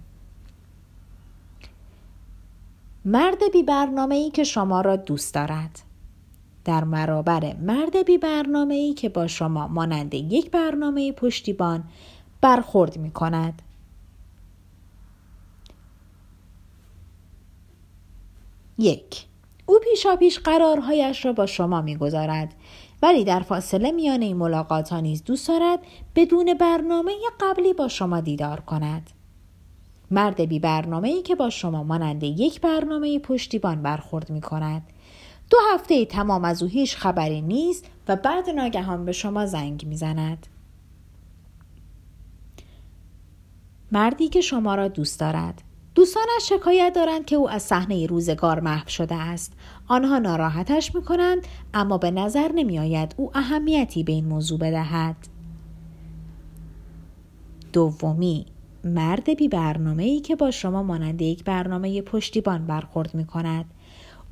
مرد 3.06 3.52
بی 3.54 3.64
برنامه 3.64 4.16
ای 4.16 4.30
که 4.30 4.44
شما 4.44 4.82
را 4.82 4.96
دوست 4.96 5.34
دارد. 5.34 5.80
در 6.66 6.84
مرابر 6.84 7.56
مرد 7.56 8.06
بی 8.06 8.18
برنامه 8.18 8.74
ای 8.74 8.94
که 8.94 9.10
با 9.10 9.28
شما 9.28 9.68
مانند 9.68 10.14
یک 10.14 10.52
برنامه 10.52 11.12
پشتیبان 11.12 11.84
برخورد 12.42 12.98
می 12.98 13.12
کند. 13.12 13.62
یک. 18.78 19.26
او 19.66 19.80
پیشا 19.84 20.16
پیش 20.16 20.40
قرارهایش 20.40 21.26
را 21.26 21.34
با 21.34 21.46
شما 21.46 21.82
می‌گذارد. 21.82 22.54
ولی 23.02 23.24
در 23.24 23.40
فاصله 23.40 23.92
میان 23.92 24.22
این 24.22 24.38
ملاقات 24.38 24.90
ها 24.90 25.00
نیز 25.00 25.24
دوست 25.24 25.48
دارد 25.48 25.80
بدون 26.16 26.54
برنامه 26.54 27.12
قبلی 27.40 27.74
با 27.74 27.88
شما 27.88 28.20
دیدار 28.20 28.60
کند. 28.60 29.10
مرد 30.12 30.42
بی 30.42 30.60
برنامه 30.60 31.08
ای 31.08 31.22
که 31.22 31.36
با 31.36 31.50
شما 31.50 31.84
مانند 31.84 32.24
یک 32.24 32.62
برنامه 32.62 33.20
پشتیبان 33.20 33.82
برخورد 33.82 34.30
می 34.30 34.42
کند 34.42 34.84
دو 35.50 35.58
هفته 35.74 36.06
تمام 36.06 36.46
از 36.46 36.64
او 36.64 36.70
هیچ 36.70 36.96
خبری 36.98 37.42
نیست 37.42 37.86
و 38.08 38.16
بعد 38.16 38.50
ناگهان 38.50 39.06
به 39.06 39.12
شما 39.12 39.46
زنگ 39.46 39.86
می‌زند. 39.86 40.48
مردی 43.92 44.28
که 44.28 44.42
شما 44.42 44.76
را 44.76 44.88
دوست 44.88 45.20
دارد. 45.20 45.62
دوستانش 45.96 46.50
شکایت 46.50 46.94
دارند 46.96 47.26
که 47.26 47.36
او 47.36 47.50
از 47.50 47.64
صحنه 47.64 48.06
روزگار 48.06 48.60
محو 48.60 48.90
شده 48.90 49.16
است. 49.16 49.54
آنها 49.88 50.20
ناراحتش 50.20 50.96
می‌کنند 50.96 51.48
اما 51.74 51.98
به 51.98 52.12
نظر 52.12 52.52
نمیآید 52.56 53.16
او 53.18 53.32
اهمیتی 53.34 54.04
به 54.04 54.12
این 54.12 54.26
موضوع 54.26 54.60
بدهد 54.60 55.16
دومی 57.74 58.46
مرد 58.84 59.38
بی 59.38 59.48
برنامه 59.48 60.04
ای 60.04 60.20
که 60.20 60.36
با 60.36 60.52
شما 60.52 60.84
مانند 60.84 61.22
یک 61.22 61.44
برنامه 61.44 62.02
پشتیبان 62.02 62.68
برخورد 62.68 63.16
می 63.16 63.26
کند. 63.26 63.66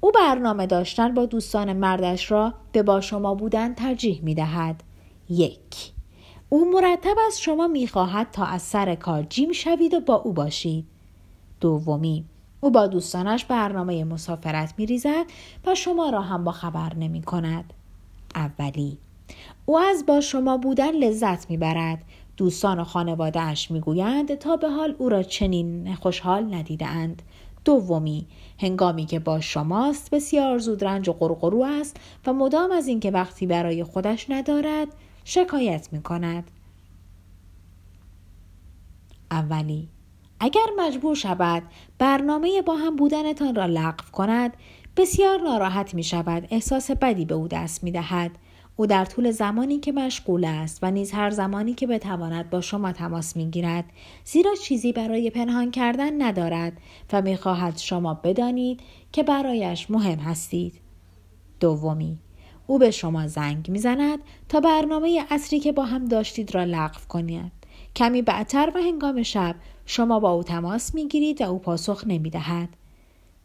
او 0.01 0.11
برنامه 0.11 0.65
داشتن 0.65 1.13
با 1.13 1.25
دوستان 1.25 1.73
مردش 1.73 2.31
را 2.31 2.53
به 2.71 2.83
با 2.83 3.01
شما 3.01 3.35
بودن 3.35 3.73
ترجیح 3.73 4.21
می 4.23 4.35
دهد. 4.35 4.83
یک 5.29 5.91
او 6.49 6.71
مرتب 6.71 7.15
از 7.27 7.41
شما 7.41 7.67
می‌خواهد 7.67 8.31
تا 8.31 8.45
از 8.45 8.61
سر 8.61 8.95
کار 8.95 9.23
جیم 9.23 9.51
شوید 9.51 9.93
و 9.93 9.99
با 9.99 10.15
او 10.15 10.33
باشید. 10.33 10.85
دومی 11.61 12.25
او 12.65 12.71
با 12.71 12.87
دوستانش 12.87 13.45
برنامه 13.45 14.03
مسافرت 14.03 14.73
میریزد 14.77 15.25
و 15.65 15.75
شما 15.75 16.09
را 16.09 16.21
هم 16.21 16.43
با 16.43 16.51
خبر 16.51 16.95
نمی 16.95 17.21
کند. 17.21 17.73
اولی 18.35 18.97
او 19.65 19.79
از 19.79 20.05
با 20.05 20.21
شما 20.21 20.57
بودن 20.57 20.91
لذت 20.91 21.49
می‌برد 21.49 22.03
دوستان 22.37 22.79
و 22.79 22.83
خانوادهاش 22.83 23.71
می‌گویند 23.71 24.35
تا 24.35 24.57
به 24.57 24.69
حال 24.69 24.95
او 24.97 25.09
را 25.09 25.23
چنین 25.23 25.95
خوشحال 25.95 26.53
ندیدند 26.53 27.21
دومی 27.65 28.25
هنگامی 28.59 29.05
که 29.05 29.19
با 29.19 29.39
شماست 29.39 30.11
بسیار 30.11 30.57
زود 30.57 30.85
رنج 30.85 31.09
و 31.09 31.13
قرقرو 31.13 31.63
است 31.63 31.97
و 32.27 32.33
مدام 32.33 32.71
از 32.71 32.87
اینکه 32.87 33.11
وقتی 33.11 33.47
برای 33.47 33.83
خودش 33.83 34.25
ندارد 34.29 34.87
شکایت 35.23 35.87
می 35.91 36.01
کند. 36.01 36.51
اولی 39.31 39.87
اگر 40.39 40.65
مجبور 40.77 41.15
شود 41.15 41.63
برنامه 41.99 42.61
با 42.61 42.75
هم 42.75 42.95
بودنتان 42.95 43.55
را 43.55 43.65
لغو 43.65 44.11
کند 44.11 44.53
بسیار 44.97 45.41
ناراحت 45.41 45.93
می 45.93 46.03
شود 46.03 46.47
احساس 46.51 46.91
بدی 46.91 47.25
به 47.25 47.35
او 47.35 47.47
دست 47.47 47.83
می 47.83 47.91
دهد 47.91 48.31
او 48.75 48.87
در 48.87 49.05
طول 49.05 49.31
زمانی 49.31 49.79
که 49.79 49.91
مشغول 49.91 50.45
است 50.45 50.79
و 50.81 50.91
نیز 50.91 51.11
هر 51.11 51.29
زمانی 51.29 51.73
که 51.73 51.87
بتواند 51.87 52.49
با 52.49 52.61
شما 52.61 52.91
تماس 52.91 53.35
می 53.35 53.49
گیرد 53.49 53.85
زیرا 54.23 54.55
چیزی 54.55 54.93
برای 54.93 55.29
پنهان 55.29 55.71
کردن 55.71 56.21
ندارد 56.21 56.73
و 57.13 57.21
می 57.21 57.37
خواهد 57.37 57.77
شما 57.77 58.13
بدانید 58.13 58.79
که 59.11 59.23
برایش 59.23 59.91
مهم 59.91 60.19
هستید. 60.19 60.81
دومی 61.59 62.17
او 62.67 62.79
به 62.79 62.91
شما 62.91 63.27
زنگ 63.27 63.69
می‌زند 63.69 64.19
تا 64.49 64.59
برنامه 64.59 65.25
اصری 65.29 65.59
که 65.59 65.71
با 65.71 65.85
هم 65.85 66.05
داشتید 66.05 66.55
را 66.55 66.63
لغو 66.63 66.99
کنید 67.09 67.51
کمی 67.95 68.21
بعدتر 68.21 68.71
و 68.75 68.79
هنگام 68.79 69.23
شب 69.23 69.55
شما 69.85 70.19
با 70.19 70.31
او 70.31 70.43
تماس 70.43 70.95
می‌گیرید 70.95 71.41
و 71.41 71.43
او 71.43 71.59
پاسخ 71.59 72.03
نمی‌دهد 72.07 72.69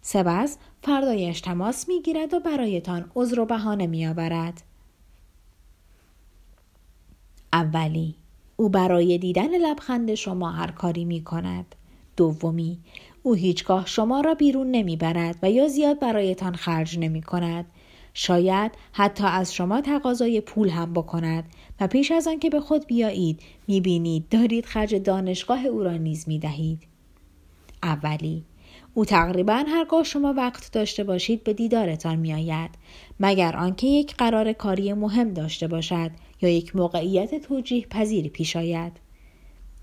سپس 0.02 0.59
فردایش 0.82 1.40
تماس 1.40 1.88
می‌گیرد 1.88 2.35
و 2.35 2.40
برایتان 2.40 3.11
عذر 3.16 3.40
و 3.40 3.44
بهانه 3.47 3.87
میآورد 3.87 4.62
اولی 7.52 8.14
او 8.56 8.68
برای 8.68 9.18
دیدن 9.18 9.59
لبخند 9.59 10.14
شما 10.14 10.50
هر 10.50 10.70
کاری 10.70 11.04
می 11.04 11.25
کند. 11.25 11.75
دومی 12.16 12.78
او 13.23 13.35
هیچگاه 13.35 13.87
شما 13.87 14.20
را 14.20 14.35
بیرون 14.35 14.70
نمی‌برد 14.70 15.37
و 15.42 15.50
یا 15.50 15.68
زیاد 15.68 16.00
برایتان 16.00 16.54
خرج 16.54 16.99
نمی 16.99 17.23
کند. 17.23 17.66
شاید 18.22 18.72
حتی 18.92 19.24
از 19.24 19.54
شما 19.54 19.80
تقاضای 19.80 20.40
پول 20.40 20.68
هم 20.68 20.92
بکند. 20.92 21.44
و 21.80 21.86
پیش 21.86 22.10
از 22.10 22.28
آنکه 22.28 22.50
به 22.50 22.60
خود 22.60 22.86
بیایید 22.86 23.40
می‌بینید 23.68 24.28
دارید 24.28 24.66
خرج 24.66 24.94
دانشگاه 24.94 25.66
او 25.66 25.82
را 25.82 25.96
نیز 25.96 26.28
می‌دهید. 26.28 26.78
اولی 27.82 28.44
او 28.94 29.04
تقریبا 29.04 29.64
هرگاه 29.68 30.04
شما 30.04 30.32
وقت 30.32 30.72
داشته 30.72 31.04
باشید 31.04 31.44
به 31.44 31.52
دیدارتان 31.52 32.16
میآید. 32.16 32.70
مگر 33.20 33.56
آنکه 33.56 33.86
یک 33.86 34.16
قرار 34.16 34.52
کاری 34.52 34.92
مهم 34.92 35.34
داشته 35.34 35.68
باشد 35.68 36.10
یا 36.42 36.48
یک 36.48 36.76
موقعیت 36.76 37.34
توجیه 37.34 37.86
پذیر 37.86 38.28
پیش 38.28 38.56
آید؟ 38.56 38.92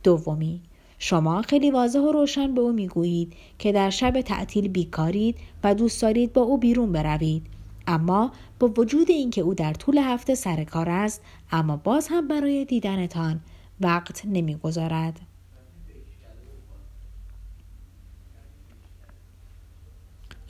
دومی 0.03 0.61
شما 0.99 1.41
خیلی 1.41 1.71
واضح 1.71 1.99
و 1.99 2.11
روشن 2.11 2.53
به 2.53 2.61
او 2.61 2.71
می‌گویید 2.71 3.33
که 3.59 3.71
در 3.71 3.89
شب 3.89 4.21
تعطیل 4.21 4.67
بیکارید 4.67 5.35
و 5.63 5.75
دوست 5.75 6.01
دارید 6.01 6.33
با 6.33 6.41
او 6.41 6.57
بیرون 6.57 6.91
بروید. 6.91 7.56
اما 7.87 8.31
با 8.59 8.67
وجود 8.77 9.11
اینکه 9.11 9.41
او 9.41 9.53
در 9.53 9.73
طول 9.73 9.97
هفته 9.97 10.35
سر 10.35 10.63
کار 10.63 10.89
است 10.89 11.21
اما 11.51 11.77
باز 11.77 12.07
هم 12.11 12.27
برای 12.27 12.65
دیدنتان 12.65 13.39
وقت 13.81 14.25
نمی‌گذارد. 14.25 15.19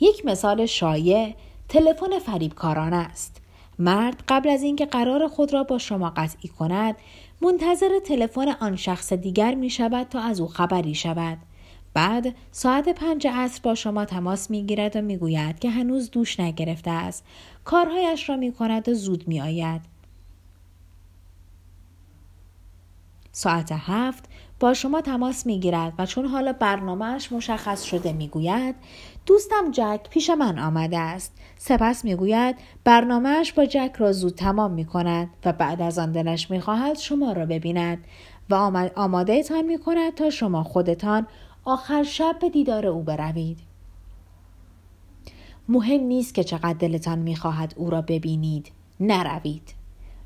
یک 0.00 0.26
مثال 0.26 0.66
شایع 0.66 1.34
تلفن 1.68 2.18
فریبکاران 2.18 2.92
است. 2.92 3.40
مرد 3.78 4.22
قبل 4.28 4.48
از 4.48 4.62
اینکه 4.62 4.86
قرار 4.86 5.28
خود 5.28 5.52
را 5.52 5.64
با 5.64 5.78
شما 5.78 6.10
قطعی 6.16 6.48
کند 6.48 6.96
منتظر 7.42 7.98
تلفن 8.06 8.48
آن 8.48 8.76
شخص 8.76 9.12
دیگر 9.12 9.54
می 9.54 9.70
شود 9.70 10.08
تا 10.08 10.20
از 10.20 10.40
او 10.40 10.48
خبری 10.48 10.94
شود. 10.94 11.38
بعد 11.98 12.34
ساعت 12.52 12.88
پنج 12.88 13.26
عصر 13.26 13.60
با 13.62 13.74
شما 13.74 14.04
تماس 14.04 14.50
می 14.50 14.66
گیرد 14.66 14.96
و 14.96 15.00
می 15.00 15.16
گوید 15.16 15.58
که 15.58 15.70
هنوز 15.70 16.10
دوش 16.10 16.40
نگرفته 16.40 16.90
است. 16.90 17.24
کارهایش 17.64 18.28
را 18.28 18.36
می 18.36 18.52
کند 18.52 18.88
و 18.88 18.94
زود 18.94 19.28
می 19.28 19.40
آید 19.40 19.80
ساعت 23.32 23.72
هفت 23.72 24.24
با 24.60 24.74
شما 24.74 25.00
تماس 25.00 25.46
می 25.46 25.60
گیرد 25.60 25.92
و 25.98 26.06
چون 26.06 26.26
حالا 26.26 26.52
برنامهش 26.52 27.32
مشخص 27.32 27.82
شده 27.82 28.12
می 28.12 28.28
گوید 28.28 28.74
دوستم 29.26 29.70
جک 29.72 30.00
پیش 30.10 30.30
من 30.30 30.58
آمده 30.58 30.98
است. 30.98 31.32
سپس 31.56 32.04
می 32.04 32.14
گوید 32.14 32.56
برنامهش 32.84 33.52
با 33.52 33.64
جک 33.64 33.92
را 33.98 34.12
زود 34.12 34.34
تمام 34.34 34.70
می 34.70 34.84
کند 34.84 35.30
و 35.44 35.52
بعد 35.52 35.82
از 35.82 35.98
آن 35.98 36.12
دلش 36.12 36.50
می 36.50 36.60
خواهد 36.60 36.98
شما 36.98 37.32
را 37.32 37.46
ببیند 37.46 38.04
و 38.50 38.54
آماده 38.96 39.42
تان 39.42 39.62
می 39.64 39.78
کند 39.78 40.14
تا 40.14 40.30
شما 40.30 40.64
خودتان 40.64 41.26
آخر 41.70 42.02
شب 42.02 42.36
به 42.40 42.48
دیدار 42.48 42.86
او 42.86 43.02
بروید 43.02 43.58
مهم 45.68 46.00
نیست 46.00 46.34
که 46.34 46.44
چقدر 46.44 46.72
دلتان 46.72 47.18
می‌خواهد 47.18 47.74
او 47.76 47.90
را 47.90 48.02
ببینید 48.02 48.72
نروید 49.00 49.74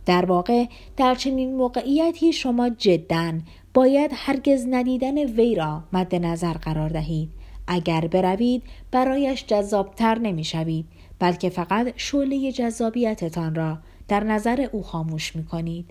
در 0.07 0.25
واقع 0.25 0.67
در 0.97 1.15
چنین 1.15 1.57
موقعیتی 1.57 2.33
شما 2.33 2.69
جدا 2.69 3.33
باید 3.75 4.11
هرگز 4.15 4.67
ندیدن 4.71 5.19
وی 5.19 5.55
را 5.55 5.83
مد 5.93 6.15
نظر 6.15 6.52
قرار 6.52 6.89
دهید 6.89 7.31
اگر 7.67 8.07
بروید 8.07 8.63
برایش 8.91 9.47
جذابتر 9.47 10.19
نمی‌شوید 10.19 10.87
بلکه 11.19 11.50
فقط 11.50 11.93
شعله 11.97 12.52
جذابیتتان 12.52 13.55
را 13.55 13.78
در 14.09 14.25
نظر 14.25 14.69
او 14.73 14.83
خاموش 14.83 15.37
می 15.37 15.45
کنید. 15.45 15.91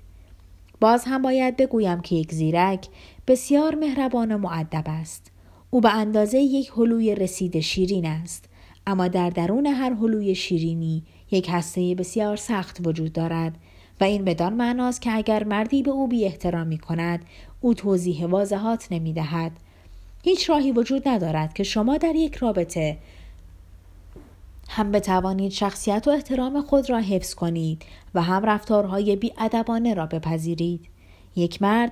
باز 0.81 1.05
هم 1.05 1.21
باید 1.21 1.57
بگویم 1.57 2.01
که 2.01 2.15
یک 2.15 2.31
زیرک 2.33 2.87
بسیار 3.27 3.75
مهربان 3.75 4.31
و 4.31 4.37
معدب 4.37 4.83
است. 4.87 5.30
او 5.73 5.81
به 5.81 5.95
اندازه 5.95 6.39
یک 6.39 6.71
هلوی 6.77 7.15
رسید 7.15 7.59
شیرین 7.59 8.05
است. 8.05 8.45
اما 8.87 9.07
در 9.07 9.29
درون 9.29 9.65
هر 9.65 9.93
هلوی 9.93 10.35
شیرینی 10.35 11.03
یک 11.31 11.47
هسته 11.51 11.95
بسیار 11.95 12.35
سخت 12.35 12.87
وجود 12.87 13.13
دارد 13.13 13.57
و 14.01 14.03
این 14.03 14.23
بدان 14.25 14.53
معناست 14.53 15.01
که 15.01 15.15
اگر 15.15 15.43
مردی 15.43 15.83
به 15.83 15.91
او 15.91 16.07
بی 16.07 16.25
احترامی 16.25 16.77
کند 16.77 17.25
او 17.61 17.73
توضیح 17.73 18.25
واضحات 18.25 18.87
نمی 18.91 19.13
دهد. 19.13 19.51
هیچ 20.23 20.49
راهی 20.49 20.71
وجود 20.71 21.07
ندارد 21.07 21.53
که 21.53 21.63
شما 21.63 21.97
در 21.97 22.15
یک 22.15 22.35
رابطه 22.35 22.97
هم 24.69 24.91
بتوانید 24.91 25.51
شخصیت 25.51 26.07
و 26.07 26.09
احترام 26.09 26.61
خود 26.61 26.89
را 26.89 26.99
حفظ 26.99 27.33
کنید 27.33 27.83
و 28.15 28.21
هم 28.21 28.45
رفتارهای 28.45 29.15
بیادبانه 29.15 29.93
را 29.93 30.05
بپذیرید. 30.05 30.87
یک 31.35 31.61
مرد 31.61 31.91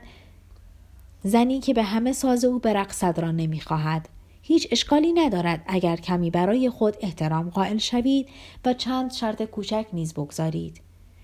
زنی 1.24 1.60
که 1.60 1.74
به 1.74 1.84
همه 1.84 2.14
ساز 2.14 2.46
او 2.46 2.60
برقصد 2.60 3.20
را 3.20 3.32
نمی‌خواهد. 3.32 4.10
هیچ 4.42 4.68
اشکالی 4.72 5.14
ندارد 5.14 5.64
اگر 5.68 5.96
کمی 5.96 6.32
برای 6.32 6.70
خود 6.70 6.96
احترام 7.02 7.50
قائل 7.50 7.78
شوید 7.78 8.30
و 8.66 8.74
چند 8.74 9.12
شرط 9.12 9.42
کوچک 9.42 9.86
نیز 9.94 10.14
بگذارید. 10.14 10.82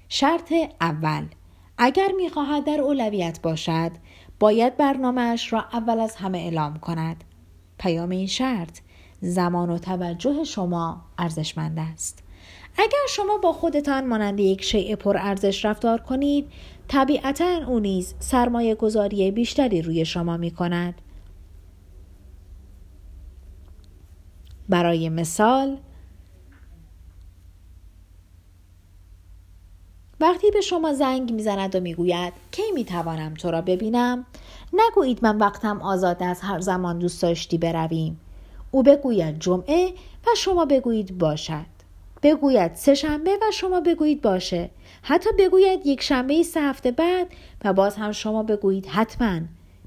شرط 0.10 0.54
اول 0.82 1.26
اگر 1.78 2.12
می‌خواهد 2.18 2.64
در 2.64 2.82
اولویت 2.82 3.42
باشد 3.42 3.92
باید 4.40 4.78
برنامهش 4.78 5.54
را 5.54 5.66
اول 5.74 6.00
از 6.00 6.16
همه 6.16 6.38
اعلام 6.38 6.80
کند. 6.80 7.24
پیام 7.78 8.10
این 8.10 8.28
شرط 8.28 8.80
زمان 9.22 9.70
و 9.70 9.78
توجه 9.78 10.44
شما 10.44 11.02
ارزشمند 11.18 11.80
است. 11.80 12.25
اگر 12.78 13.06
شما 13.10 13.38
با 13.38 13.54
خودتان 13.54 14.08
مانند 14.08 14.40
یک 14.40 14.64
شیء 14.64 14.96
پر 14.96 15.18
ارزش 15.18 15.66
رفتار 15.66 16.02
کنید 16.02 16.52
طبیعتا 16.88 17.66
او 17.68 17.80
نیز 17.80 18.16
سرمایه 18.20 18.76
گذاری 18.76 19.32
بیشتری 19.32 19.82
روی 19.82 20.06
شما 20.06 20.38
می 20.38 20.52
کند 20.52 21.02
برای 24.70 25.10
مثال 25.10 25.78
وقتی 30.20 30.52
به 30.52 30.62
شما 30.62 30.94
زنگ 30.94 31.34
می‌زند 31.34 31.76
و 31.76 31.80
می‌گوید 31.80 32.34
کی 32.52 32.64
می‌توانم 32.74 33.34
تو 33.34 33.52
را 33.52 33.62
ببینم؟ 33.62 34.26
نگویید 34.74 35.20
من 35.22 35.38
وقتم 35.38 35.82
آزاد 35.82 36.24
از 36.24 36.42
هر 36.42 36.60
زمان 36.60 37.00
دوست 37.00 37.22
داشتی 37.22 37.58
برویم. 37.58 38.20
او 38.72 38.84
بگوید 38.84 39.40
جمعه 39.40 39.94
و 40.28 40.30
شما 40.38 40.66
بگویید 40.66 41.18
باشد. 41.18 41.75
بگوید 42.24 42.74
سه 42.74 42.94
شنبه 42.96 43.32
و 43.32 43.52
شما 43.54 43.80
بگویید 43.80 44.22
باشه 44.22 44.70
حتی 45.02 45.30
بگوید 45.40 45.86
یک 45.86 46.02
شنبه 46.02 46.44
سه 46.44 46.62
هفته 46.62 46.92
بعد 46.92 47.28
و 47.66 47.74
باز 47.74 47.96
هم 47.96 48.12
شما 48.12 48.44
بگویید 48.44 48.86
حتما 48.86 49.40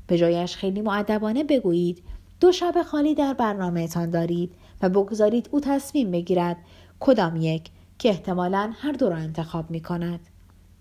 به 0.07 0.19
جایش 0.19 0.57
خیلی 0.57 0.81
معدبانه 0.81 1.45
بگویید 1.45 2.03
دو 2.41 2.53
شب 2.53 2.83
خالی 2.83 3.15
در 3.15 3.35
برنامهتان 3.35 4.11
دارید 4.11 4.55
و 4.83 4.89
بگذارید 4.89 5.49
او 5.53 5.61
تصمیم 5.61 6.11
بگیرد 6.11 6.57
کدام 7.01 7.37
یک 7.37 7.71
که 7.99 8.09
احتمالا 8.09 8.73
هر 8.79 8.93
دو 8.93 9.09
را 9.09 9.17
انتخاب 9.17 9.71
می 9.71 9.81
کند. 9.81 10.21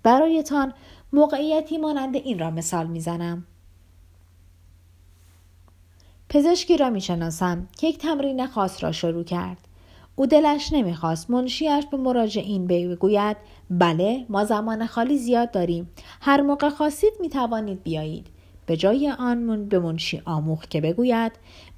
برایتان 0.03 0.73
موقعیتی 1.13 1.77
مانند 1.77 2.15
این 2.15 2.39
را 2.39 2.51
مثال 2.51 2.87
می‌زنم. 2.87 3.45
پزشکی 6.29 6.77
را 6.77 6.89
می‌شناسم 6.89 7.67
که 7.77 7.87
یک 7.87 7.97
تمرین 7.97 8.47
خاص 8.47 8.83
را 8.83 8.91
شروع 8.91 9.23
کرد. 9.23 9.66
او 10.19 10.25
دلش 10.25 10.73
نمی‌خواست 10.73 11.29
منشیش 11.29 11.85
به 11.91 11.97
مراجعین 11.97 12.67
بگوید 12.67 13.37
بله 13.69 14.25
ما 14.29 14.45
زمان 14.45 14.87
خالی 14.87 15.17
زیاد 15.17 15.51
داریم 15.51 15.89
هر 16.21 16.41
موقع 16.41 16.69
خواستید 16.69 17.13
می‌توانید 17.19 17.83
بیایید. 17.83 18.27
به 18.65 18.77
جای 18.77 19.09
آن 19.19 19.65
به 19.65 19.79
منشی 19.79 20.21
آموخت 20.25 20.69
که 20.69 20.81
بگوید 20.81 21.31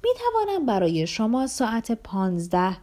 می‌توانم 0.04 0.66
برای 0.66 1.06
شما 1.06 1.46
ساعت 1.46 1.92
پانزده 1.92 2.76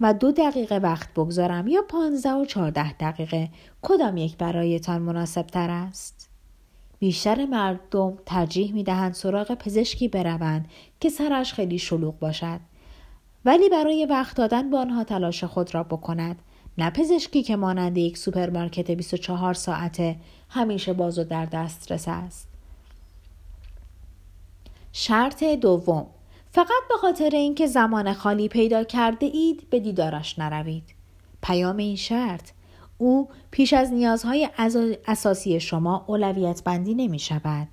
و 0.00 0.14
دو 0.14 0.32
دقیقه 0.32 0.76
وقت 0.78 1.08
بگذارم 1.14 1.66
یا 1.66 1.82
پانزده 1.82 2.32
و 2.32 2.44
چهارده 2.44 2.92
دقیقه. 2.92 3.48
کدام 3.82 4.16
یک 4.16 4.36
برایتان 4.36 5.02
مناسب 5.02 5.46
تر 5.46 5.70
است؟ 5.70 6.30
بیشتر 6.98 7.46
مردم 7.46 8.18
ترجیح 8.26 8.72
می 8.72 8.84
دهند 8.84 9.14
سراغ 9.14 9.54
پزشکی 9.54 10.08
بروند 10.08 10.68
که 11.00 11.08
سرش 11.08 11.52
خیلی 11.52 11.78
شلوغ 11.78 12.18
باشد. 12.18 12.60
ولی 13.44 13.68
برای 13.68 14.06
وقت 14.06 14.36
دادن 14.36 14.70
به 14.70 14.76
آنها 14.76 15.04
تلاش 15.04 15.44
خود 15.44 15.74
را 15.74 15.82
بکند. 15.82 16.36
نه 16.78 16.90
پزشکی 16.90 17.42
که 17.42 17.56
مانند 17.56 17.98
یک 17.98 18.18
سوپرمارکت 18.18 18.90
24 18.90 19.54
ساعته 19.54 20.16
همیشه 20.48 20.92
باز 20.92 21.18
و 21.18 21.24
در 21.24 21.46
دسترس 21.46 22.04
است. 22.08 22.48
شرط 24.92 25.44
دوم. 25.44 26.06
فقط 26.52 26.82
به 26.88 26.94
خاطر 27.00 27.30
اینکه 27.30 27.66
زمان 27.66 28.12
خالی 28.12 28.48
پیدا 28.48 28.84
کرده 28.84 29.26
اید 29.26 29.70
به 29.70 29.80
دیدارش 29.80 30.38
نروید. 30.38 30.94
پیام 31.42 31.76
این 31.76 31.96
شرط. 31.96 32.50
او 32.98 33.28
پیش 33.50 33.72
از 33.72 33.92
نیازهای 33.92 34.48
اساسی 35.06 35.60
شما 35.60 36.04
اولویت 36.06 36.64
بندی 36.64 36.94
نمی 36.94 37.18
شود. 37.18 37.68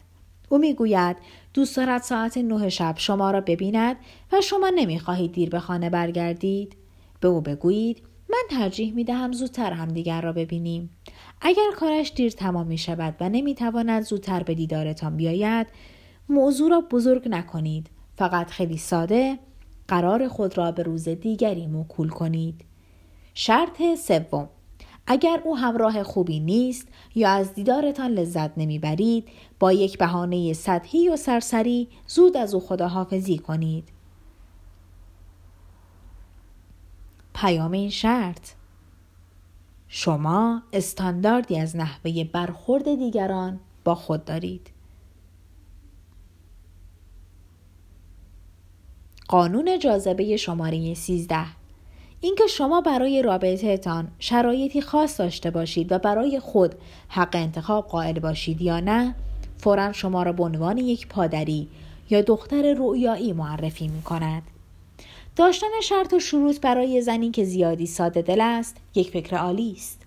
او 0.51 0.57
می‌گوید 0.57 1.17
دوست 1.53 1.77
دارد 1.77 2.01
ساعت 2.01 2.37
نه 2.37 2.69
شب 2.69 2.95
شما 2.97 3.31
را 3.31 3.41
ببیند 3.41 3.95
و 4.31 4.41
شما 4.41 4.71
نمی 4.75 4.99
خواهید 4.99 5.31
دیر 5.31 5.49
به 5.49 5.59
خانه 5.59 5.89
برگردید. 5.89 6.75
به 7.19 7.27
او 7.27 7.41
بگویید 7.41 8.03
من 8.29 8.57
ترجیح 8.57 8.93
می 8.93 9.03
دهم 9.03 9.31
زودتر 9.31 9.73
همدیگر 9.73 10.21
را 10.21 10.33
ببینیم. 10.33 10.89
اگر 11.41 11.71
کارش 11.75 12.13
دیر 12.15 12.31
تمام 12.31 12.67
می 12.67 12.77
شود 12.77 13.15
و 13.19 13.29
نمی 13.29 13.55
تواند 13.55 14.03
زودتر 14.03 14.43
به 14.43 14.55
دیدارتان 14.55 15.17
بیاید 15.17 15.67
موضوع 16.29 16.69
را 16.69 16.81
بزرگ 16.81 17.27
نکنید. 17.29 17.89
فقط 18.15 18.49
خیلی 18.49 18.77
ساده 18.77 19.39
قرار 19.87 20.27
خود 20.27 20.57
را 20.57 20.71
به 20.71 20.83
روز 20.83 21.09
دیگری 21.09 21.67
موکول 21.67 22.09
کنید. 22.09 22.65
شرط 23.33 23.81
سوم 23.97 24.49
اگر 25.07 25.41
او 25.43 25.57
همراه 25.57 26.03
خوبی 26.03 26.39
نیست 26.39 26.87
یا 27.15 27.29
از 27.29 27.53
دیدارتان 27.53 28.11
لذت 28.11 28.57
نمی‌برید 28.57 29.29
با 29.59 29.71
یک 29.71 29.97
بهانه 29.97 30.53
سطحی 30.53 31.09
و 31.09 31.15
سرسری 31.15 31.87
زود 32.07 32.37
از 32.37 32.53
او 32.53 32.59
خداحافظی 32.59 33.37
کنید. 33.37 33.89
پیام 37.33 37.71
این 37.71 37.89
شرط. 37.89 38.49
شما 39.87 40.63
استانداردی 40.73 41.59
از 41.59 41.75
نحوه 41.75 42.23
برخورد 42.23 42.95
دیگران 42.95 43.59
با 43.83 43.95
خود 43.95 44.25
دارید. 44.25 44.71
قانون 49.27 49.79
جاذبه 49.79 50.37
شماره 50.37 50.93
13 50.93 51.60
اینکه 52.21 52.47
شما 52.47 52.81
برای 52.81 53.21
رابطهتان 53.21 54.07
شرایطی 54.19 54.81
خاص 54.81 55.19
داشته 55.19 55.51
باشید 55.51 55.91
و 55.91 55.99
برای 55.99 56.39
خود 56.39 56.75
حق 57.09 57.35
انتخاب 57.35 57.87
قائل 57.87 58.19
باشید 58.19 58.61
یا 58.61 58.79
نه 58.79 59.15
فورا 59.57 59.91
شما 59.91 60.23
را 60.23 60.31
به 60.31 60.43
عنوان 60.43 60.77
یک 60.77 61.07
پادری 61.07 61.67
یا 62.09 62.21
دختر 62.21 62.73
رویایی 62.73 63.33
معرفی 63.33 63.87
می 63.87 64.01
کند. 64.01 64.43
داشتن 65.35 65.67
شرط 65.83 66.13
و 66.13 66.19
شروط 66.19 66.59
برای 66.59 67.01
زنی 67.01 67.31
که 67.31 67.43
زیادی 67.43 67.87
ساده 67.87 68.21
دل 68.21 68.41
است 68.41 68.77
یک 68.95 69.09
فکر 69.09 69.37
عالی 69.37 69.73
است 69.77 70.01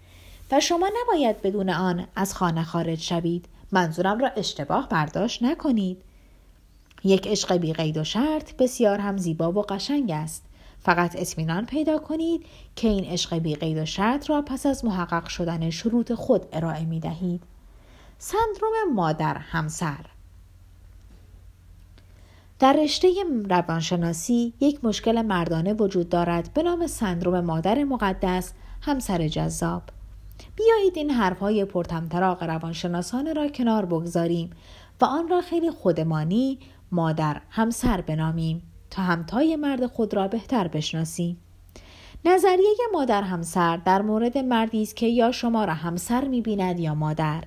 و 0.52 0.60
شما 0.60 0.90
نباید 1.02 1.42
بدون 1.42 1.70
آن 1.70 2.06
از 2.16 2.34
خانه 2.34 2.64
خارج 2.64 3.00
شوید. 3.00 3.44
منظورم 3.72 4.18
را 4.18 4.28
اشتباه 4.28 4.88
برداشت 4.88 5.42
نکنید. 5.42 5.96
یک 7.04 7.26
عشق 7.26 7.56
بی 7.56 7.72
قید 7.72 7.96
و 7.96 8.04
شرط 8.04 8.56
بسیار 8.56 8.98
هم 8.98 9.16
زیبا 9.16 9.52
و 9.52 9.62
قشنگ 9.62 10.10
است. 10.10 10.42
فقط 10.84 11.16
اطمینان 11.16 11.66
پیدا 11.66 11.98
کنید 11.98 12.46
که 12.76 12.88
این 12.88 13.04
عشق 13.04 13.34
بی 13.38 13.54
قید 13.54 13.78
و 13.78 13.84
شرط 13.84 14.30
را 14.30 14.42
پس 14.42 14.66
از 14.66 14.84
محقق 14.84 15.28
شدن 15.28 15.70
شروط 15.70 16.12
خود 16.12 16.46
ارائه 16.52 16.84
می 16.84 17.00
دهید. 17.00 17.42
سندروم 18.18 18.94
مادر 18.94 19.34
همسر. 19.34 20.06
در 22.58 22.72
رشته 22.72 23.08
روانشناسی 23.50 24.52
یک 24.60 24.84
مشکل 24.84 25.22
مردانه 25.22 25.72
وجود 25.72 26.08
دارد 26.08 26.50
به 26.54 26.62
نام 26.62 26.86
سندروم 26.86 27.40
مادر 27.40 27.84
مقدس 27.84 28.52
همسر 28.80 29.28
جذاب. 29.28 29.82
بیایید 30.56 30.96
این 30.96 31.10
حرفهای 31.10 31.64
پرتمطراق 31.64 32.42
روانشناسانه 32.42 33.32
را 33.32 33.48
کنار 33.48 33.84
بگذاریم 33.84 34.50
و 35.00 35.04
آن 35.04 35.28
را 35.28 35.40
خیلی 35.40 35.70
خودمانی 35.70 36.58
مادر 36.92 37.40
همسر 37.50 38.00
بنامیم. 38.00 38.73
تا 38.94 39.02
همتای 39.02 39.56
مرد 39.56 39.86
خود 39.86 40.14
را 40.14 40.28
بهتر 40.28 40.68
بشناسیم 40.68 41.36
نظریه 42.24 42.76
مادر 42.92 43.22
همسر 43.22 43.76
در 43.76 44.02
مورد 44.02 44.38
مردی 44.38 44.82
است 44.82 44.96
که 44.96 45.06
یا 45.06 45.32
شما 45.32 45.64
را 45.64 45.74
همسر 45.74 46.24
می‌بیند 46.24 46.80
یا 46.80 46.94
مادر. 46.94 47.44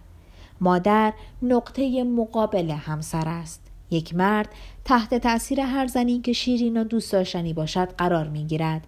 مادر 0.62 1.14
نقطه 1.42 2.04
مقابل 2.04 2.72
همسر 2.72 3.28
است. 3.28 3.62
یک 3.92 4.16
مرد 4.16 4.50
تحت 4.86 5.14
تاثیر 5.14 5.62
هر 5.62 5.88
زنی 5.88 6.20
که 6.20 6.34
شیرین 6.34 6.82
و 6.82 6.84
دوست 6.84 7.12
داشتنی 7.12 7.54
باشد 7.54 7.94
قرار 7.98 8.28
می‌گیرد. 8.28 8.88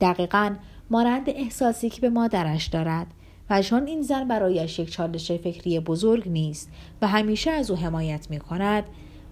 دقیقا 0.00 0.54
مانند 0.90 1.30
احساسی 1.30 1.90
که 1.90 2.00
به 2.00 2.10
مادرش 2.10 2.66
دارد 2.66 3.06
و 3.50 3.62
چون 3.62 3.86
این 3.86 4.02
زن 4.02 4.28
برایش 4.28 4.78
یک 4.78 4.90
چالش 4.90 5.32
فکری 5.32 5.80
بزرگ 5.80 6.28
نیست 6.28 6.70
و 7.02 7.08
همیشه 7.08 7.50
از 7.50 7.70
او 7.70 7.76
حمایت 7.76 8.30
می 8.30 8.38
کند 8.38 8.84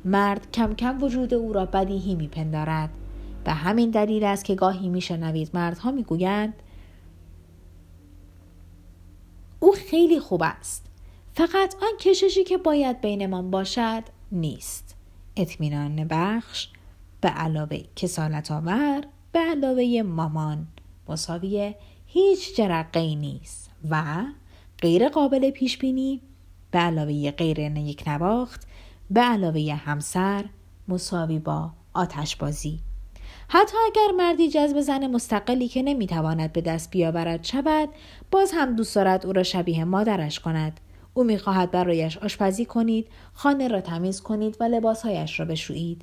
مرد 0.04 0.52
کم 0.52 0.74
کم 0.74 1.02
وجود 1.02 1.34
او 1.34 1.52
را 1.52 1.66
بدیهی 1.66 2.14
میپندارد. 2.14 2.90
و 3.46 3.54
همین 3.54 3.90
دلیل 3.90 4.24
است 4.24 4.44
که 4.44 4.54
گاهی 4.54 4.88
میشنوید 4.88 5.50
مردها 5.54 5.90
می‌گویند 5.90 6.54
او 9.60 9.72
خیلی 9.72 10.20
خوب 10.20 10.42
است. 10.44 10.86
فقط 11.34 11.74
آن 11.82 11.98
کششی 12.00 12.44
که 12.44 12.56
باید 12.58 13.00
بینمان 13.00 13.50
باشد 13.50 14.02
نیست. 14.32 14.96
اطمینان 15.36 16.06
بخش. 16.10 16.68
به 17.20 17.28
علاوه 17.28 17.78
کسالت 17.96 18.50
آور 18.50 19.04
به 19.32 19.38
علاوه 19.38 20.02
مامان. 20.02 20.66
مساوی 21.08 21.74
هیچ 22.06 22.56
جرقه 22.56 23.14
نیست 23.14 23.70
و 23.90 24.24
غیر 24.82 25.08
قابل 25.08 25.50
پیش 25.50 25.78
بینی 25.78 26.20
به 26.70 26.78
علاوه 26.78 27.30
غیر 27.30 27.58
یک 27.58 28.08
نواخت 28.08 28.66
به 29.10 29.20
علاوه 29.20 29.74
همسر 29.74 30.44
مساوی 30.88 31.38
با 31.38 31.70
آتش 31.94 32.36
بازی 32.36 32.80
حتی 33.48 33.76
اگر 33.86 34.12
مردی 34.16 34.48
جذب 34.48 34.80
زن 34.80 35.06
مستقلی 35.06 35.68
که 35.68 35.82
نمی‌تواند 35.82 36.52
به 36.52 36.60
دست 36.60 36.90
بیاورد 36.90 37.44
شود 37.44 37.88
باز 38.30 38.52
هم 38.54 38.76
دوست 38.76 38.94
دارد 38.94 39.26
او 39.26 39.32
را 39.32 39.42
شبیه 39.42 39.84
مادرش 39.84 40.40
کند. 40.40 40.80
او 41.14 41.24
می‌خواهد 41.24 41.70
برایش 41.70 42.18
آشپزی 42.18 42.64
کنید 42.64 43.08
خانه 43.32 43.68
را 43.68 43.80
تمیز 43.80 44.20
کنید 44.20 44.56
و 44.60 44.64
لباسهایش 44.64 45.40
را 45.40 45.46
بشویید. 45.46 46.02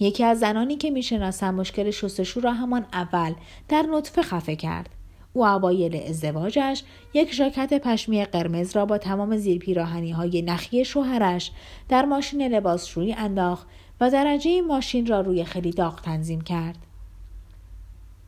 یکی 0.00 0.24
از 0.24 0.38
زنانی 0.38 0.76
که 0.76 0.90
می‌شناسم 0.90 1.54
مشکل 1.54 1.90
شستشو 1.90 2.40
را 2.40 2.52
همان 2.52 2.86
اول 2.92 3.34
در 3.68 3.86
نطفه 3.90 4.22
خفه 4.22 4.56
کرد. 4.56 4.88
او 5.32 5.46
اوایل 5.46 5.96
ازدواجش 5.96 6.82
یک 7.14 7.34
ژاکت 7.34 7.74
پشمی 7.74 8.24
قرمز 8.24 8.76
را 8.76 8.86
با 8.86 8.98
تمام 8.98 9.36
زیرپیراهنی 9.36 10.10
های 10.10 10.42
نخی 10.42 10.84
شوهرش 10.84 11.52
در 11.88 12.04
ماشین 12.04 12.42
لباسشویی 12.42 13.12
انداخت 13.12 13.66
و 14.00 14.10
درجه 14.10 14.60
ماشین 14.60 15.06
را 15.06 15.20
روی 15.20 15.44
خیلی 15.44 15.70
داغ 15.70 16.00
تنظیم 16.00 16.40
کرد. 16.40 16.78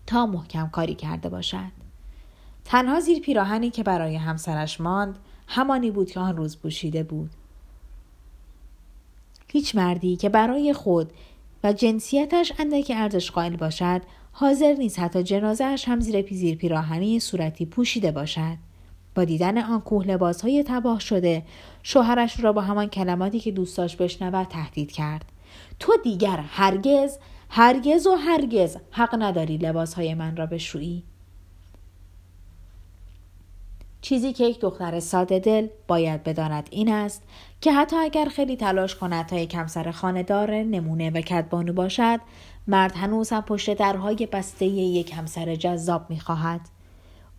تا 0.07 0.27
محکم 0.27 0.69
کاری 0.69 0.95
کرده 0.95 1.29
باشد. 1.29 1.85
تنها 2.65 3.01
زیر 3.01 3.21
پیراهنی 3.21 3.71
که 3.71 3.83
برای 3.83 4.17
همسرش 4.17 4.81
ماند 4.81 5.19
همانی 5.49 5.91
بود 5.91 6.11
که 6.11 6.21
آن 6.21 6.37
روز 6.37 6.59
پوشیده 6.59 7.03
بود. 7.03 7.31
هیچ 9.49 9.75
مردی 9.75 10.17
که 10.17 10.29
برای 10.29 10.73
خود 10.73 11.13
و 11.65 11.73
جنسیتش 11.73 12.53
اندک 12.59 12.93
ارزش 12.95 13.31
قائل 13.31 13.57
باشد 13.57 14.03
حاضر 14.37 14.73
نیست 14.73 14.99
حتی 14.99 15.23
جنازهش 15.23 15.89
هم 15.89 16.01
زیر 16.01 16.23
پیزیر 16.23 16.57
پیراهنی 16.57 17.21
صورتی 17.21 17.67
پوشیده 17.67 18.13
باشد. 18.13 18.57
با 19.15 19.25
دیدن 19.25 19.59
آن 19.59 19.81
کوه 19.81 20.07
لباس 20.07 20.43
های 20.43 20.65
تباه 20.67 21.01
شده 21.01 21.43
شوهرش 21.83 22.41
را 22.41 22.53
با 22.53 22.61
همان 22.61 22.87
کلماتی 22.87 23.41
که 23.41 23.53
دوست 23.53 23.77
داشت 23.77 23.99
بشنود 23.99 24.47
تهدید 24.47 24.93
کرد. 24.93 25.25
تو 25.79 25.93
دیگر 26.05 26.37
هرگز 26.49 27.19
هرگز 27.49 28.07
و 28.07 28.15
هرگز 28.15 28.77
حق 28.91 29.17
نداری 29.19 29.57
لباس 29.57 29.95
های 29.95 30.15
من 30.15 30.37
را 30.37 30.47
بشویی. 30.47 31.05
چیزی 34.05 34.33
که 34.33 34.45
یک 34.45 34.61
دختر 34.61 35.01
ساده 35.01 35.39
دل 35.39 35.69
باید 35.89 36.25
بداند 36.25 36.69
این 36.71 36.93
است 36.93 37.23
که 37.61 37.73
حتی 37.73 37.97
اگر 37.97 38.25
خیلی 38.25 38.57
تلاش 38.57 38.97
کند 38.97 39.27
تا 39.27 39.37
یک 39.37 39.55
همسر 39.55 39.91
خانهدار 39.91 40.51
نمونه 40.51 41.11
و 41.11 41.21
کدبانو 41.21 41.73
باشد 41.73 42.21
مرد 42.67 42.97
هنوز 42.97 43.31
هم 43.31 43.41
پشت 43.41 43.75
درهای 43.75 44.29
بسته 44.33 44.67
یک 44.67 45.13
همسر 45.13 45.55
جذاب 45.55 46.11
می‌خواهد. 46.11 46.61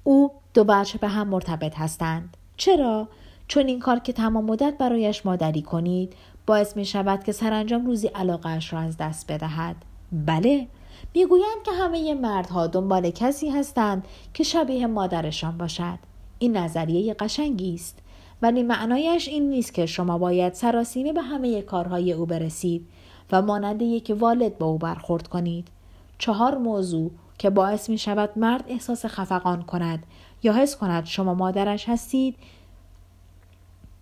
او 0.04 0.32
دو 0.54 0.64
بچه 0.64 0.98
به 0.98 1.08
هم 1.08 1.28
مرتبط 1.28 1.76
هستند. 1.78 2.38
چرا؟ 2.58 3.08
چون 3.48 3.68
این 3.68 3.80
کار 3.80 4.00
که 4.00 4.14
تمام 4.14 4.46
مدت 4.46 4.78
برایش 4.78 5.26
مادری 5.26 5.62
کنید 5.62 6.14
باعث 6.46 6.78
می 6.78 6.86
شود 6.86 7.24
که 7.24 7.32
سرانجام 7.32 7.86
روزی 7.86 8.08
علاقهاش 8.08 8.74
را 8.74 8.80
از 8.80 8.98
دست 8.98 9.32
بدهد. 9.32 9.76
بله 10.12 10.68
می‌گویند 11.14 11.64
که 11.66 11.72
همه 11.72 12.14
مردها 12.14 12.68
دنبال 12.68 13.10
کسی 13.10 13.50
هستند 13.50 14.08
که 14.34 14.44
شبیه 14.44 14.88
مادرشان 14.88 15.58
باشد. 15.58 16.15
این 16.46 16.58
نظریه 16.58 17.14
قشنگی 17.14 17.76
است 17.76 18.00
ولی 18.42 18.64
معنایش 18.64 19.28
این 19.28 19.50
نیست 19.50 19.74
که 19.74 19.86
شما 19.86 20.18
باید 20.18 20.54
سراسیمه 20.54 21.14
به 21.14 21.22
همه 21.22 21.62
کارهای 21.62 22.14
او 22.14 22.26
برسید 22.26 22.88
و 23.32 23.42
مانند 23.42 23.82
یک 23.82 24.16
والد 24.20 24.58
با 24.58 24.66
او 24.66 24.78
برخورد 24.78 25.28
کنید. 25.28 25.68
چهار 26.18 26.58
موضوع 26.58 27.12
که 27.38 27.50
باعث 27.50 27.90
می 27.90 27.98
شود 27.98 28.30
مرد 28.36 28.64
احساس 28.68 29.06
خفقان 29.06 29.62
کند 29.62 30.04
یا 30.44 30.54
حس 30.54 30.78
کند 30.78 31.06
شما 31.06 31.34
مادرش 31.34 31.90
هستید 31.90 32.36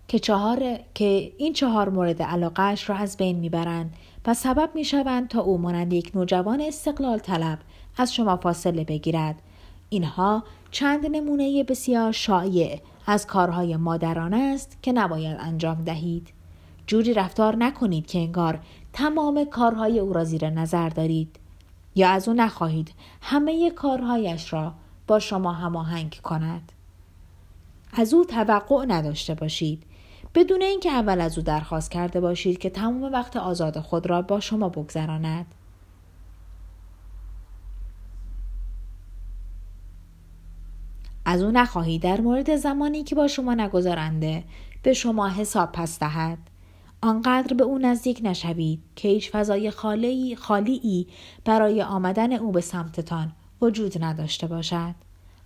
که, 0.08 0.20
چهار، 0.20 0.80
که 0.94 1.32
این 1.38 1.54
چهار 1.54 1.90
مورد 1.90 2.22
علاقهش 2.22 2.90
را 2.90 2.96
از 2.96 3.18
بین 3.18 3.40
می‌برند 3.40 3.94
و 4.26 4.34
سبب 4.34 4.70
می 4.76 4.86
شوند 4.86 5.28
تا 5.28 5.42
او 5.42 5.58
مانند 5.58 5.94
یک 5.94 6.12
نوجوان 6.16 6.62
استقلال 6.62 7.20
طلب 7.20 7.60
از 7.98 8.14
شما 8.14 8.38
فاصله 8.38 8.84
بگیرد. 8.84 9.36
اینها 9.90 10.44
چند 10.74 11.06
نمونه 11.06 11.64
بسیار 11.64 12.12
شایع 12.12 12.82
از 13.08 13.28
کارهای 13.28 13.78
مادران 13.78 14.34
است 14.34 14.78
که 14.82 14.92
نباید 14.92 15.38
انجام 15.40 15.82
دهید. 15.82 16.28
جوری 16.88 17.14
رفتار 17.14 17.56
نکنید 17.56 18.06
که 18.06 18.20
انگار 18.20 18.60
تمام 18.94 19.46
کارهای 19.46 20.00
او 20.00 20.14
را 20.14 20.24
زیر 20.24 20.50
نظر 20.50 20.90
دارید. 20.90 21.40
یا 21.96 22.10
از 22.10 22.28
او 22.28 22.34
نخواهید 22.34 22.92
همه 23.22 23.72
کارهایش 23.72 24.54
را 24.54 24.74
با 25.08 25.20
شما 25.20 25.52
هماهنگ 25.52 26.20
کند. 26.24 26.72
از 27.94 28.14
او 28.14 28.26
توقع 28.26 28.86
نداشته 28.86 29.34
باشید. 29.34 29.84
بدون 30.36 30.62
اینکه 30.62 30.92
اول 30.92 31.22
از 31.22 31.38
او 31.38 31.44
درخواست 31.44 31.92
کرده 31.92 32.20
باشید 32.20 32.58
که 32.58 32.70
تمام 32.70 33.04
وقت 33.04 33.38
آزاد 33.38 33.80
خود 33.80 34.08
را 34.08 34.22
با 34.22 34.40
شما 34.40 34.70
بگذراند. 34.70 35.46
از 41.34 41.42
او 41.42 41.52
نخواهید 41.52 42.02
در 42.02 42.22
مورد 42.22 42.56
زمانی 42.56 43.04
که 43.04 43.16
با 43.16 43.28
شما 43.28 43.54
نگذرنده 43.54 44.44
به 44.84 44.94
شما 44.94 45.30
حساب 45.30 45.72
پس 45.72 46.00
دهد. 46.00 46.38
آنقدر 47.02 47.54
به 47.54 47.64
او 47.64 47.78
نزدیک 47.78 48.22
نشوید 48.24 48.80
که 48.96 49.08
هیچ 49.08 49.32
فضای 49.32 49.72
خالی 49.72 50.36
خالی 50.36 51.08
برای 51.46 51.82
آمدن 51.82 52.34
او 52.34 52.52
به 52.52 52.62
سمتتان 52.62 53.32
وجود 53.62 54.04
نداشته 54.04 54.48
باشد. 54.48 54.96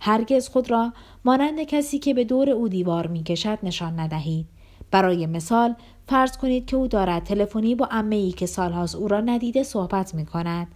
هرگز 0.00 0.48
خود 0.48 0.70
را 0.70 0.92
مانند 1.24 1.62
کسی 1.62 1.98
که 1.98 2.14
به 2.14 2.24
دور 2.24 2.50
او 2.50 2.68
دیوار 2.68 3.06
می 3.06 3.22
کشد 3.22 3.58
نشان 3.62 4.00
ندهید. 4.00 4.46
برای 4.90 5.26
مثال 5.26 5.74
فرض 6.08 6.36
کنید 6.36 6.66
که 6.66 6.76
او 6.76 6.88
دارد 6.88 7.24
تلفنی 7.24 7.74
با 7.74 7.88
ای 8.10 8.32
که 8.32 8.46
سالهاست 8.46 8.94
او 8.94 9.08
را 9.08 9.20
ندیده 9.20 9.62
صحبت 9.62 10.14
می 10.14 10.26
کند 10.26 10.66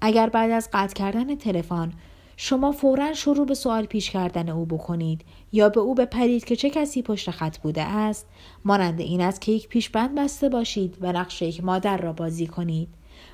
اگر 0.00 0.28
بعد 0.28 0.50
از 0.50 0.68
قطع 0.72 0.94
کردن 0.94 1.34
تلفن 1.34 1.92
شما 2.36 2.72
فورا 2.72 3.12
شروع 3.12 3.46
به 3.46 3.54
سوال 3.54 3.86
پیش 3.86 4.10
کردن 4.10 4.48
او 4.48 4.66
بکنید 4.66 5.24
یا 5.52 5.68
به 5.68 5.80
او 5.80 5.94
بپرید 5.94 6.44
که 6.44 6.56
چه 6.56 6.70
کسی 6.70 7.02
پشت 7.02 7.30
خط 7.30 7.58
بوده 7.58 7.82
است 7.82 8.26
مانند 8.64 9.00
این 9.00 9.20
است 9.20 9.40
که 9.40 9.52
یک 9.52 9.68
پیشبند 9.68 10.14
بسته 10.14 10.48
باشید 10.48 10.98
و 11.00 11.12
نقش 11.12 11.42
یک 11.42 11.64
مادر 11.64 11.96
را 11.96 12.12
بازی 12.12 12.46
کنید 12.46 12.88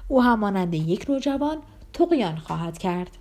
او 0.08 0.22
هم 0.22 0.40
مانند 0.40 0.74
یک 0.74 1.10
نوجوان 1.10 1.58
تقیان 1.92 2.36
خواهد 2.36 2.78
کرد 2.78 3.18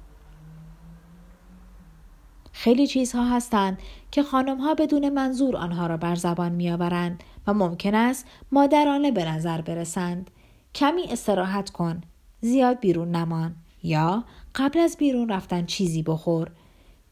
خیلی 2.52 2.88
چیزها 2.88 3.26
هستند 3.26 3.80
که 4.12 4.24
خانم 4.24 4.58
ها 4.58 4.74
بدون 4.74 5.10
منظور 5.10 5.58
آنها 5.58 5.88
را 5.88 5.98
بر 5.98 6.16
زبان 6.16 6.52
می 6.52 6.72
آورند 6.72 7.24
و 7.48 7.54
ممکن 7.54 7.96
است 7.96 8.26
مادرانه 8.52 9.12
به 9.12 9.26
نظر 9.26 9.62
برسند. 9.62 10.32
کمی 10.76 11.04
استراحت 11.04 11.70
کن. 11.70 12.02
زیاد 12.42 12.80
بیرون 12.80 13.12
نمان. 13.12 13.56
یا 13.84 14.24
قبل 14.56 14.80
از 14.80 14.98
بیرون 14.98 15.30
رفتن 15.30 15.66
چیزی 15.66 16.04
بخور. 16.04 16.52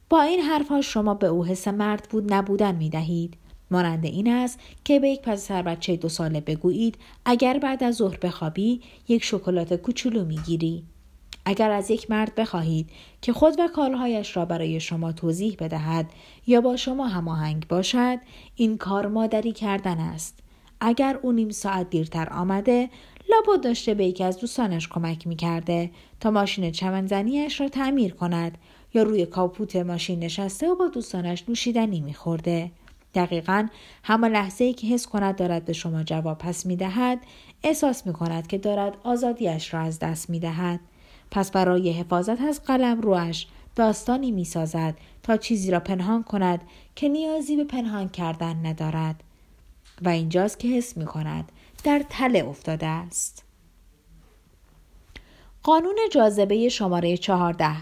با 0.09 0.21
این 0.21 0.39
حرفها 0.39 0.81
شما 0.81 1.13
به 1.13 1.27
او 1.27 1.45
حس 1.45 1.67
مرد 1.67 2.07
بود 2.09 2.33
نبودن 2.33 2.75
می 2.75 2.89
دهید. 2.89 3.37
مانند 3.71 4.05
این 4.05 4.33
است 4.33 4.59
که 4.83 4.99
به 4.99 5.09
یک 5.09 5.21
پسر 5.21 5.61
بچه 5.61 5.95
دو 5.95 6.09
ساله 6.09 6.41
بگویید 6.41 6.97
اگر 7.25 7.59
بعد 7.59 7.83
از 7.83 7.95
ظهر 7.95 8.17
بخوابی 8.17 8.81
یک 9.07 9.23
شکلات 9.23 9.73
کوچولو 9.73 10.25
می‌گیری 10.25 10.83
اگر 11.45 11.71
از 11.71 11.91
یک 11.91 12.11
مرد 12.11 12.35
بخواهید 12.35 12.89
که 13.21 13.33
خود 13.33 13.59
و 13.59 13.67
کارهایش 13.67 14.37
را 14.37 14.45
برای 14.45 14.79
شما 14.79 15.11
توضیح 15.11 15.55
بدهد 15.59 16.09
یا 16.47 16.61
با 16.61 16.75
شما 16.75 17.07
هماهنگ 17.07 17.67
باشد 17.67 18.17
این 18.55 18.77
کار 18.77 19.07
مادری 19.07 19.51
کردن 19.51 19.99
است 19.99 20.39
اگر 20.81 21.19
او 21.21 21.31
نیم 21.31 21.49
ساعت 21.49 21.89
دیرتر 21.89 22.29
آمده 22.33 22.89
لابد 23.29 23.63
داشته 23.63 23.93
به 23.93 24.05
یکی 24.05 24.23
از 24.23 24.39
دوستانش 24.39 24.87
کمک 24.87 25.27
می‌کرده 25.27 25.91
تا 26.19 26.31
ماشین 26.31 26.71
چمنزنیش 26.71 27.61
را 27.61 27.69
تعمیر 27.69 28.13
کند 28.13 28.57
یا 28.93 29.03
روی 29.03 29.25
کاپوت 29.25 29.75
ماشین 29.75 30.19
نشسته 30.19 30.69
و 30.69 30.75
با 30.75 30.87
دوستانش 30.87 31.43
نوشیدنی 31.47 31.99
میخورده 32.01 32.71
دقیقا 33.13 33.67
همان 34.03 34.31
لحظه 34.31 34.63
ای 34.63 34.73
که 34.73 34.87
حس 34.87 35.07
کند 35.07 35.35
دارد 35.35 35.65
به 35.65 35.73
شما 35.73 36.03
جواب 36.03 36.37
پس 36.37 36.65
می 36.65 36.75
دهد 36.75 37.19
احساس 37.63 38.07
می 38.07 38.13
کند 38.13 38.47
که 38.47 38.57
دارد 38.57 38.97
آزادیش 39.03 39.73
را 39.73 39.79
از 39.79 39.99
دست 39.99 40.29
می 40.29 40.39
دهد. 40.39 40.79
پس 41.31 41.51
برای 41.51 41.91
حفاظت 41.91 42.41
از 42.41 42.63
قلم 42.63 43.01
روش 43.01 43.47
داستانی 43.75 44.31
می 44.31 44.45
سازد 44.45 44.97
تا 45.23 45.37
چیزی 45.37 45.71
را 45.71 45.79
پنهان 45.79 46.23
کند 46.23 46.61
که 46.95 47.09
نیازی 47.09 47.55
به 47.55 47.63
پنهان 47.63 48.09
کردن 48.09 48.65
ندارد 48.65 49.23
و 50.01 50.09
اینجاست 50.09 50.59
که 50.59 50.67
حس 50.67 50.97
می 50.97 51.05
کند 51.05 51.51
در 51.83 52.05
تله 52.09 52.45
افتاده 52.45 52.85
است. 52.85 53.48
قانون 55.63 55.97
جاذبه 56.11 56.69
شماره 56.69 57.17
چهارده. 57.17 57.75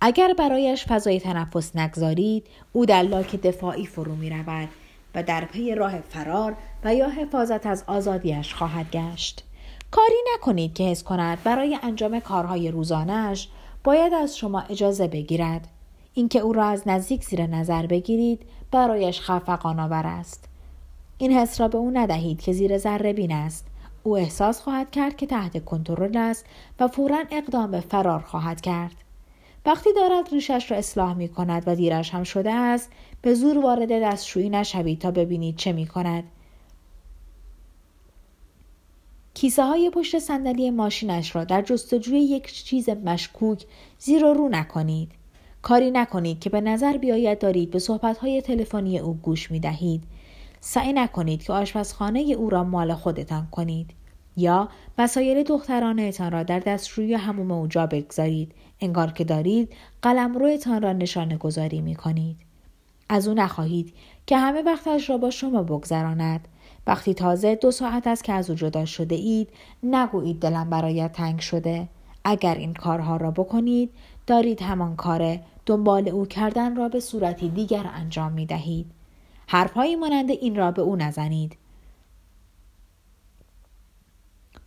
اگر 0.00 0.34
برایش 0.38 0.86
فضای 0.86 1.20
تنفس 1.20 1.76
نگذارید 1.76 2.46
او 2.72 2.86
در 2.86 3.02
لاک 3.02 3.36
دفاعی 3.36 3.86
فرو 3.86 4.14
می 4.14 4.30
رود 4.30 4.68
و 5.14 5.22
در 5.22 5.44
پی 5.44 5.74
راه 5.74 6.00
فرار 6.00 6.56
و 6.84 6.94
یا 6.94 7.08
حفاظت 7.08 7.66
از 7.66 7.84
آزادیش 7.86 8.54
خواهد 8.54 8.90
گشت. 8.90 9.44
کاری 9.90 10.16
نکنید 10.34 10.74
که 10.74 10.84
حس 10.84 11.02
کند 11.02 11.42
برای 11.44 11.78
انجام 11.82 12.20
کارهای 12.20 12.70
روزانش 12.70 13.48
باید 13.84 14.14
از 14.14 14.38
شما 14.38 14.60
اجازه 14.60 15.08
بگیرد. 15.08 15.68
اینکه 16.14 16.38
او 16.38 16.52
را 16.52 16.64
از 16.64 16.82
نزدیک 16.88 17.24
زیر 17.24 17.46
نظر 17.46 17.86
بگیرید 17.86 18.42
برایش 18.70 19.20
خفقان 19.20 19.80
آور 19.80 20.06
است. 20.06 20.44
این 21.18 21.32
حس 21.32 21.60
را 21.60 21.68
به 21.68 21.78
او 21.78 21.90
ندهید 21.94 22.40
که 22.40 22.52
زیر 22.52 22.78
ذره 22.78 23.12
بین 23.12 23.32
است. 23.32 23.66
او 24.08 24.16
احساس 24.16 24.60
خواهد 24.60 24.90
کرد 24.90 25.16
که 25.16 25.26
تحت 25.26 25.64
کنترل 25.64 26.16
است 26.16 26.44
و 26.80 26.88
فورا 26.88 27.24
اقدام 27.30 27.70
به 27.70 27.80
فرار 27.80 28.20
خواهد 28.20 28.60
کرد 28.60 28.94
وقتی 29.66 29.92
دارد 29.92 30.28
ریشش 30.32 30.70
را 30.70 30.76
اصلاح 30.76 31.14
می 31.14 31.28
کند 31.28 31.62
و 31.66 31.74
دیرش 31.74 32.14
هم 32.14 32.22
شده 32.22 32.52
است 32.52 32.90
به 33.22 33.34
زور 33.34 33.58
وارد 33.58 34.02
دستشویی 34.02 34.50
نشوید 34.50 34.98
تا 34.98 35.10
ببینید 35.10 35.56
چه 35.56 35.72
می 35.72 35.86
کند 35.86 36.24
کیسه 39.34 39.64
های 39.64 39.90
پشت 39.90 40.18
صندلی 40.18 40.70
ماشینش 40.70 41.36
را 41.36 41.44
در 41.44 41.62
جستجوی 41.62 42.20
یک 42.20 42.64
چیز 42.64 42.88
مشکوک 42.88 43.64
زیر 43.98 44.24
و 44.24 44.34
رو 44.34 44.48
نکنید. 44.48 45.10
کاری 45.62 45.90
نکنید 45.90 46.40
که 46.40 46.50
به 46.50 46.60
نظر 46.60 46.96
بیاید 46.96 47.38
دارید 47.38 47.70
به 47.70 47.78
صحبت 47.78 48.18
های 48.18 48.42
تلفنی 48.42 48.98
او 48.98 49.14
گوش 49.14 49.50
می 49.50 49.60
دهید. 49.60 50.02
سعی 50.60 50.92
نکنید 50.92 51.42
که 51.42 51.52
آشپزخانه 51.52 52.20
او 52.20 52.50
را 52.50 52.64
مال 52.64 52.94
خودتان 52.94 53.48
کنید. 53.50 53.97
یا 54.38 54.68
وسایل 54.98 55.42
دخترانهتان 55.42 56.32
را 56.32 56.42
در 56.42 56.58
دستشوی 56.58 57.14
هموم 57.14 57.50
او 57.50 57.66
بگذارید. 57.66 58.52
انگار 58.80 59.10
که 59.10 59.24
دارید 59.24 59.72
قلمروتان 60.02 60.82
را 60.82 60.92
نشانه 60.92 61.36
گذاری 61.36 61.80
می 61.80 61.94
کنید. 61.94 62.36
از 63.08 63.28
او 63.28 63.34
نخواهید 63.34 63.94
که 64.26 64.38
همه 64.38 64.62
وقتش 64.62 65.10
را 65.10 65.18
با 65.18 65.30
شما 65.30 65.62
بگذراند. 65.62 66.48
وقتی 66.86 67.14
تازه 67.14 67.54
دو 67.54 67.70
ساعت 67.70 68.06
است 68.06 68.24
که 68.24 68.32
از 68.32 68.50
او 68.50 68.56
جدا 68.56 68.84
شده 68.84 69.14
اید 69.14 69.48
نگویید 69.82 70.40
دلم 70.40 70.70
برایت 70.70 71.12
تنگ 71.12 71.40
شده. 71.40 71.88
اگر 72.24 72.54
این 72.54 72.74
کارها 72.74 73.16
را 73.16 73.30
بکنید 73.30 73.90
دارید 74.26 74.62
همان 74.62 74.96
کار 74.96 75.38
دنبال 75.66 76.08
او 76.08 76.26
کردن 76.26 76.76
را 76.76 76.88
به 76.88 77.00
صورتی 77.00 77.48
دیگر 77.48 77.90
انجام 77.94 78.32
می 78.32 78.46
دهید 78.46 78.90
حرفهایی 79.46 79.96
مانند 79.96 80.30
این 80.30 80.56
را 80.56 80.70
به 80.70 80.82
او 80.82 80.96
نزنید. 80.96 81.56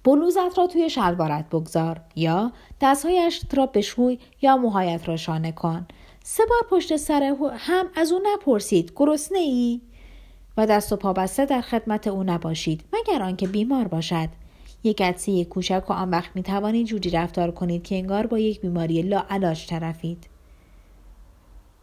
بلوزت 0.04 0.58
را 0.58 0.68
توی 0.68 0.90
شلوارت 0.90 1.50
بگذار 1.50 2.02
یا 2.16 2.52
دستهایش 2.82 3.42
را 3.54 3.66
بشوی 3.66 4.20
یا 4.42 4.58
موهایت 4.58 5.08
را 5.08 5.18
شانه 5.18 5.52
کن. 5.52 5.88
سه 6.24 6.44
بار 6.46 6.60
پشت 6.70 6.96
سر 6.96 7.36
هم 7.58 7.86
از 7.96 8.12
او 8.12 8.22
نپرسید 8.24 8.94
گرسنه 8.96 9.40
ای؟ 9.40 9.82
و 10.58 10.66
دست 10.66 10.94
و 10.94 10.96
پا 10.96 11.14
بسته 11.14 11.46
در 11.46 11.62
خدمت 11.62 12.08
او 12.08 12.24
نباشید 12.24 12.84
مگر 12.94 13.24
آنکه 13.24 13.48
بیمار 13.48 13.88
باشد. 13.88 14.30
یک 14.84 15.02
عدسه 15.02 15.46
کوچک 15.46 15.84
و 15.90 15.94
آن 15.94 16.10
وقت 16.10 16.36
می 16.36 16.44
توانید 16.44 16.88
جوری 16.88 17.10
رفتار 17.10 17.52
کنید 17.52 17.84
که 17.84 17.96
انگار 17.96 18.28
با 18.28 18.40
یک 18.40 18.62
بیماری 18.62 19.02
لا 19.02 19.26
علاج 19.30 19.68
طرفید. 19.68 20.28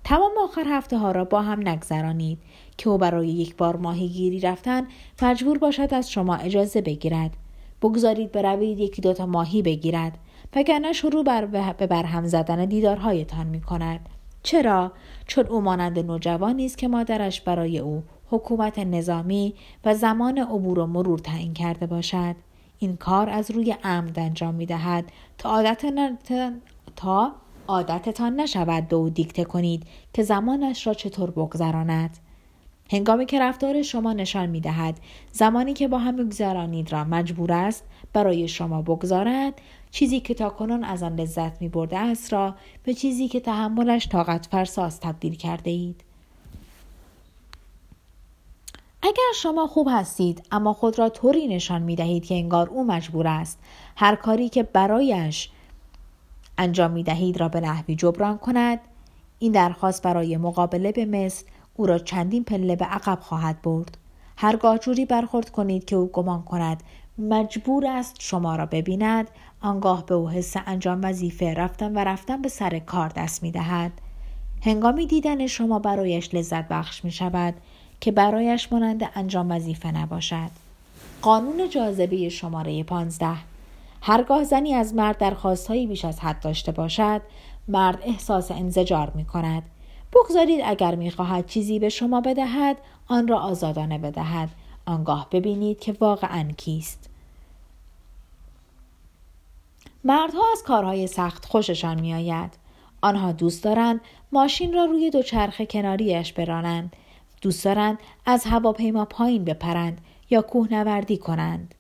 تمام 0.05 0.33
آخر 0.45 0.65
هفته 0.67 0.99
ها 0.99 1.13
را 1.13 1.25
با 1.25 1.43
هم 1.43 1.69
نگذرانید 1.69 2.39
که 2.77 2.91
او 2.91 2.99
برای 2.99 3.29
یک 3.29 3.57
بار 3.57 3.77
ماهیگیری 3.77 4.41
رفتن 4.41 4.87
مجبور 5.23 5.59
باشد 5.59 5.95
از 5.95 6.11
شما 6.11 6.37
اجازه 6.37 6.81
بگیرد. 6.81 7.31
بگذارید 7.83 8.33
بروید 8.33 8.79
یکی 8.79 9.03
دوتا 9.03 9.27
ماهی 9.27 9.63
بگیرد 9.63 10.19
وگرنه 10.57 10.93
شروع 10.93 11.25
بر 11.25 11.47
به 11.73 11.87
برهم 11.87 12.27
زدن 12.27 12.65
دیدارهایتان 12.65 13.47
می 13.47 13.61
کند 13.61 14.09
چرا؟ 14.43 14.93
چون 15.27 15.47
او 15.47 15.61
مانند 15.61 15.99
نوجوانی 15.99 16.67
است 16.67 16.79
که 16.79 16.89
مادرش 16.89 17.41
برای 17.41 17.79
او 17.79 18.03
حکومت 18.31 18.79
نظامی 18.79 19.55
و 19.85 19.95
زمان 19.95 20.39
عبور 20.39 20.79
و 20.79 20.87
مرور 20.87 21.19
تعیین 21.19 21.55
کرده 21.55 21.87
باشد. 21.87 22.37
این 22.79 22.97
کار 22.97 23.31
از 23.31 23.51
روی 23.51 23.77
عمد 23.85 24.19
انجام 24.19 24.55
می 24.55 24.67
دهد 24.67 25.05
تا 25.39 25.51
عادت 25.51 25.85
تا 26.97 27.33
عادتتان 27.69 28.41
نشود 28.41 28.89
به 28.89 28.97
او 28.97 29.11
دیکته 29.11 29.45
کنید 29.45 29.87
که 30.13 30.23
زمانش 30.23 30.87
را 30.87 30.95
چطور 30.95 31.31
بگذراند. 31.31 32.19
هنگامی 32.91 33.27
که 33.27 33.41
رفتار 33.41 33.83
شما 33.83 34.13
نشان 34.13 34.49
می 34.49 34.61
دهد 34.61 35.01
زمانی 35.33 35.73
که 35.73 35.89
با 35.89 35.99
هم 35.99 36.17
بگذرانید 36.17 36.93
را 36.93 37.05
مجبور 37.05 37.53
است 37.53 37.85
برای 38.13 38.49
شما 38.49 38.83
بگذارد 38.83 39.55
چیزی 39.91 40.21
که 40.21 40.35
تا 40.35 40.51
کنون 40.51 40.85
از 40.85 41.03
آن 41.03 41.17
لذت 41.17 41.63
می 41.63 41.69
برده 41.69 41.99
است 41.99 42.33
را 42.33 42.55
به 42.83 42.95
چیزی 42.95 43.29
که 43.29 43.41
تحملش 43.41 44.09
طاقت 44.09 44.47
فرساز 44.51 45.01
تبدیل 45.01 45.35
کرده 45.35 45.71
اید. 45.71 46.05
اگر 49.03 49.33
شما 49.35 49.67
خوب 49.67 49.89
هستید 49.91 50.43
اما 50.53 50.73
خود 50.73 50.99
را 50.99 51.09
طوری 51.09 51.49
نشان 51.49 51.83
می 51.83 51.97
دهید 51.97 52.25
که 52.25 52.35
انگار 52.35 52.69
او 52.69 52.87
مجبور 52.87 53.27
است 53.27 53.59
هر 53.97 54.15
کاری 54.15 54.49
که 54.49 54.63
برایش 54.63 55.51
انجام 56.59 56.91
می 56.91 57.03
دهید 57.03 57.41
را 57.41 57.49
به 57.49 57.61
نحوی 57.61 57.95
جبران 57.95 58.39
کند 58.39 58.81
این 59.39 59.53
درخواست 59.53 60.03
برای 60.03 60.37
مقابله 60.37 60.93
به 60.93 61.05
مثل 61.05 61.45
او 61.79 61.87
را 61.87 61.99
چندین 61.99 62.45
پله 62.45 62.77
به 62.77 62.85
عقب 62.85 63.19
خواهد 63.21 63.63
برد 63.63 63.99
هرگاه 64.37 64.79
جوری 64.79 65.05
برخورد 65.05 65.51
کنید 65.51 65.85
که 65.85 65.97
او 65.97 66.07
گمان 66.07 66.43
کند 66.43 66.83
مجبور 67.19 67.87
است 67.87 68.17
شما 68.19 68.57
را 68.57 68.67
ببیند 68.67 69.29
آنگاه 69.61 70.07
به 70.07 70.15
او 70.15 70.31
حس 70.31 70.55
انجام 70.67 71.01
وظیفه 71.05 71.55
رفتن 71.55 71.95
و 71.95 71.99
رفتن 71.99 72.43
به 72.43 72.49
سر 72.49 72.79
کار 72.79 73.09
دست 73.09 73.43
می 73.43 73.51
دهد. 73.51 73.93
هنگامی 74.63 75.07
دیدن 75.07 75.47
شما 75.47 75.79
برایش 75.79 76.35
لذت 76.35 76.69
بخش 76.69 77.05
می 77.05 77.11
شود 77.11 77.55
که 78.01 78.13
برایش 78.13 78.73
مانند 78.73 79.11
انجام 79.15 79.51
وظیفه 79.51 79.93
نباشد. 79.93 80.51
قانون 81.23 81.69
جاذبه 81.69 82.29
شماره 82.29 82.83
15 82.83 83.29
هرگاه 84.03 84.45
زنی 84.45 84.75
از 84.75 84.95
مرد 84.95 85.19
درخواستهایی 85.19 85.87
بیش 85.87 86.05
از 86.05 86.21
حد 86.21 86.41
داشته 86.41 86.73
باشد 86.73 87.21
مرد 87.69 87.99
احساس 88.03 88.51
انزجار 88.51 89.13
می 89.15 89.25
کند 89.25 89.63
بگذارید 90.13 90.61
اگر 90.65 90.95
می 90.95 91.11
خواهد 91.11 91.47
چیزی 91.47 91.79
به 91.79 91.89
شما 91.89 92.21
بدهد 92.21 92.77
آن 93.09 93.29
را 93.29 93.39
آزادانه 93.39 93.99
بدهد. 93.99 94.49
آنگاه 94.87 95.29
ببینید 95.31 95.81
که 95.81 95.97
واقعا 96.01 96.49
کیست. 96.57 97.11
مردها 100.05 100.43
از 100.53 100.63
کارهای 100.63 101.07
سخت 101.07 101.45
خوششان 101.45 102.01
می 102.01 102.15
آید. 102.15 102.51
آنها 103.01 103.33
دوست 103.33 103.65
دارند 103.65 104.01
ماشین 104.33 104.75
را 104.75 104.85
روی 104.85 105.11
دوچرخه 105.11 105.67
کناریش 105.67 106.33
برانند. 106.33 106.97
دوست 107.43 107.65
دارند 107.65 107.99
از 108.27 108.45
هواپیما 108.45 109.05
پایین 109.05 109.45
بپرند 109.45 110.01
یا 110.31 110.43
کوهنوردی 110.43 111.17
کنند. 111.17 111.75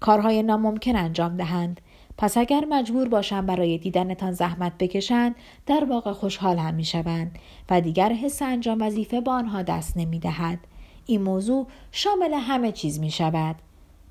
کارهای 0.00 0.42
ناممکن 0.42 0.96
انجام 0.96 1.36
دهند. 1.36 1.80
پس 2.18 2.36
اگر 2.36 2.64
مجبور 2.70 3.08
باشند 3.08 3.46
برای 3.46 3.78
دیدنتان 3.78 4.32
زحمت 4.32 4.72
بکشند 4.78 5.34
در 5.66 5.84
واقع 5.84 6.12
خوشحال 6.12 6.58
هم 6.58 6.74
می‌شوند 6.74 7.38
و 7.70 7.80
دیگر 7.80 8.12
حس 8.12 8.42
انجام 8.42 8.82
وظیفه 8.82 9.20
با 9.20 9.32
آنها 9.32 9.62
دست 9.62 9.96
نمی 9.96 10.18
دهد. 10.18 10.58
این 11.06 11.22
موضوع 11.22 11.66
شامل 11.92 12.34
همه 12.34 12.72
چیز 12.72 13.00
می 13.00 13.10
شود. 13.10 13.56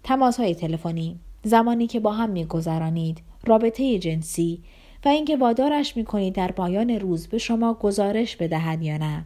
تماس 0.04 0.40
های 0.40 0.56
تلفنی، 0.56 1.20
زمانی 1.44 1.88
که 1.88 2.00
با 2.00 2.12
هم 2.12 2.30
می 2.30 2.46
گذرانید، 2.46 3.22
رابطه 3.46 4.00
جنسی 4.00 4.64
و 5.06 5.10
اینکه 5.10 5.38
وادارش 5.38 5.98
می 5.98 6.06
کنید 6.06 6.34
در 6.34 6.52
پایان 6.52 6.90
روز 6.90 7.28
به 7.28 7.38
شما 7.38 7.74
گزارش 7.74 8.36
بدهد 8.36 8.82
یا 8.82 8.98
نه. 8.98 9.26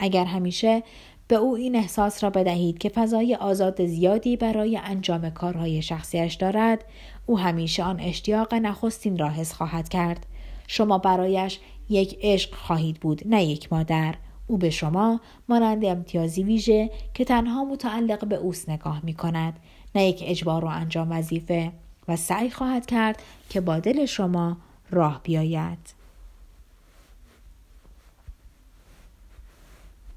اگر 0.00 0.24
همیشه 0.24 0.82
به 1.30 1.36
او 1.36 1.56
این 1.56 1.76
احساس 1.76 2.24
را 2.24 2.30
بدهید 2.30 2.78
که 2.78 2.88
فضای 2.88 3.34
آزاد 3.34 3.86
زیادی 3.86 4.36
برای 4.36 4.76
انجام 4.76 5.30
کارهای 5.30 5.82
شخصیش 5.82 6.34
دارد. 6.34 6.84
او 7.26 7.38
همیشه 7.38 7.84
آن 7.84 8.00
اشتیاق 8.00 8.54
نخستین 8.54 9.18
را 9.18 9.28
حس 9.28 9.52
خواهد 9.52 9.88
کرد. 9.88 10.26
شما 10.66 10.98
برایش 10.98 11.58
یک 11.88 12.18
عشق 12.22 12.54
خواهید 12.54 13.00
بود 13.00 13.22
نه 13.26 13.44
یک 13.44 13.72
مادر. 13.72 14.14
او 14.46 14.58
به 14.58 14.70
شما 14.70 15.20
مانند 15.48 15.84
امتیازی 15.84 16.42
ویژه 16.42 16.90
که 17.14 17.24
تنها 17.24 17.64
متعلق 17.64 18.24
به 18.24 18.36
اوست 18.36 18.68
نگاه 18.68 19.00
می 19.04 19.14
کند 19.14 19.58
نه 19.94 20.04
یک 20.04 20.22
اجبار 20.26 20.64
و 20.64 20.68
انجام 20.68 21.12
وظیفه. 21.12 21.72
و 22.08 22.16
سعی 22.16 22.50
خواهد 22.50 22.86
کرد 22.86 23.22
که 23.48 23.60
با 23.60 23.78
دل 23.78 24.06
شما 24.06 24.56
راه 24.90 25.20
بیاید. 25.22 25.99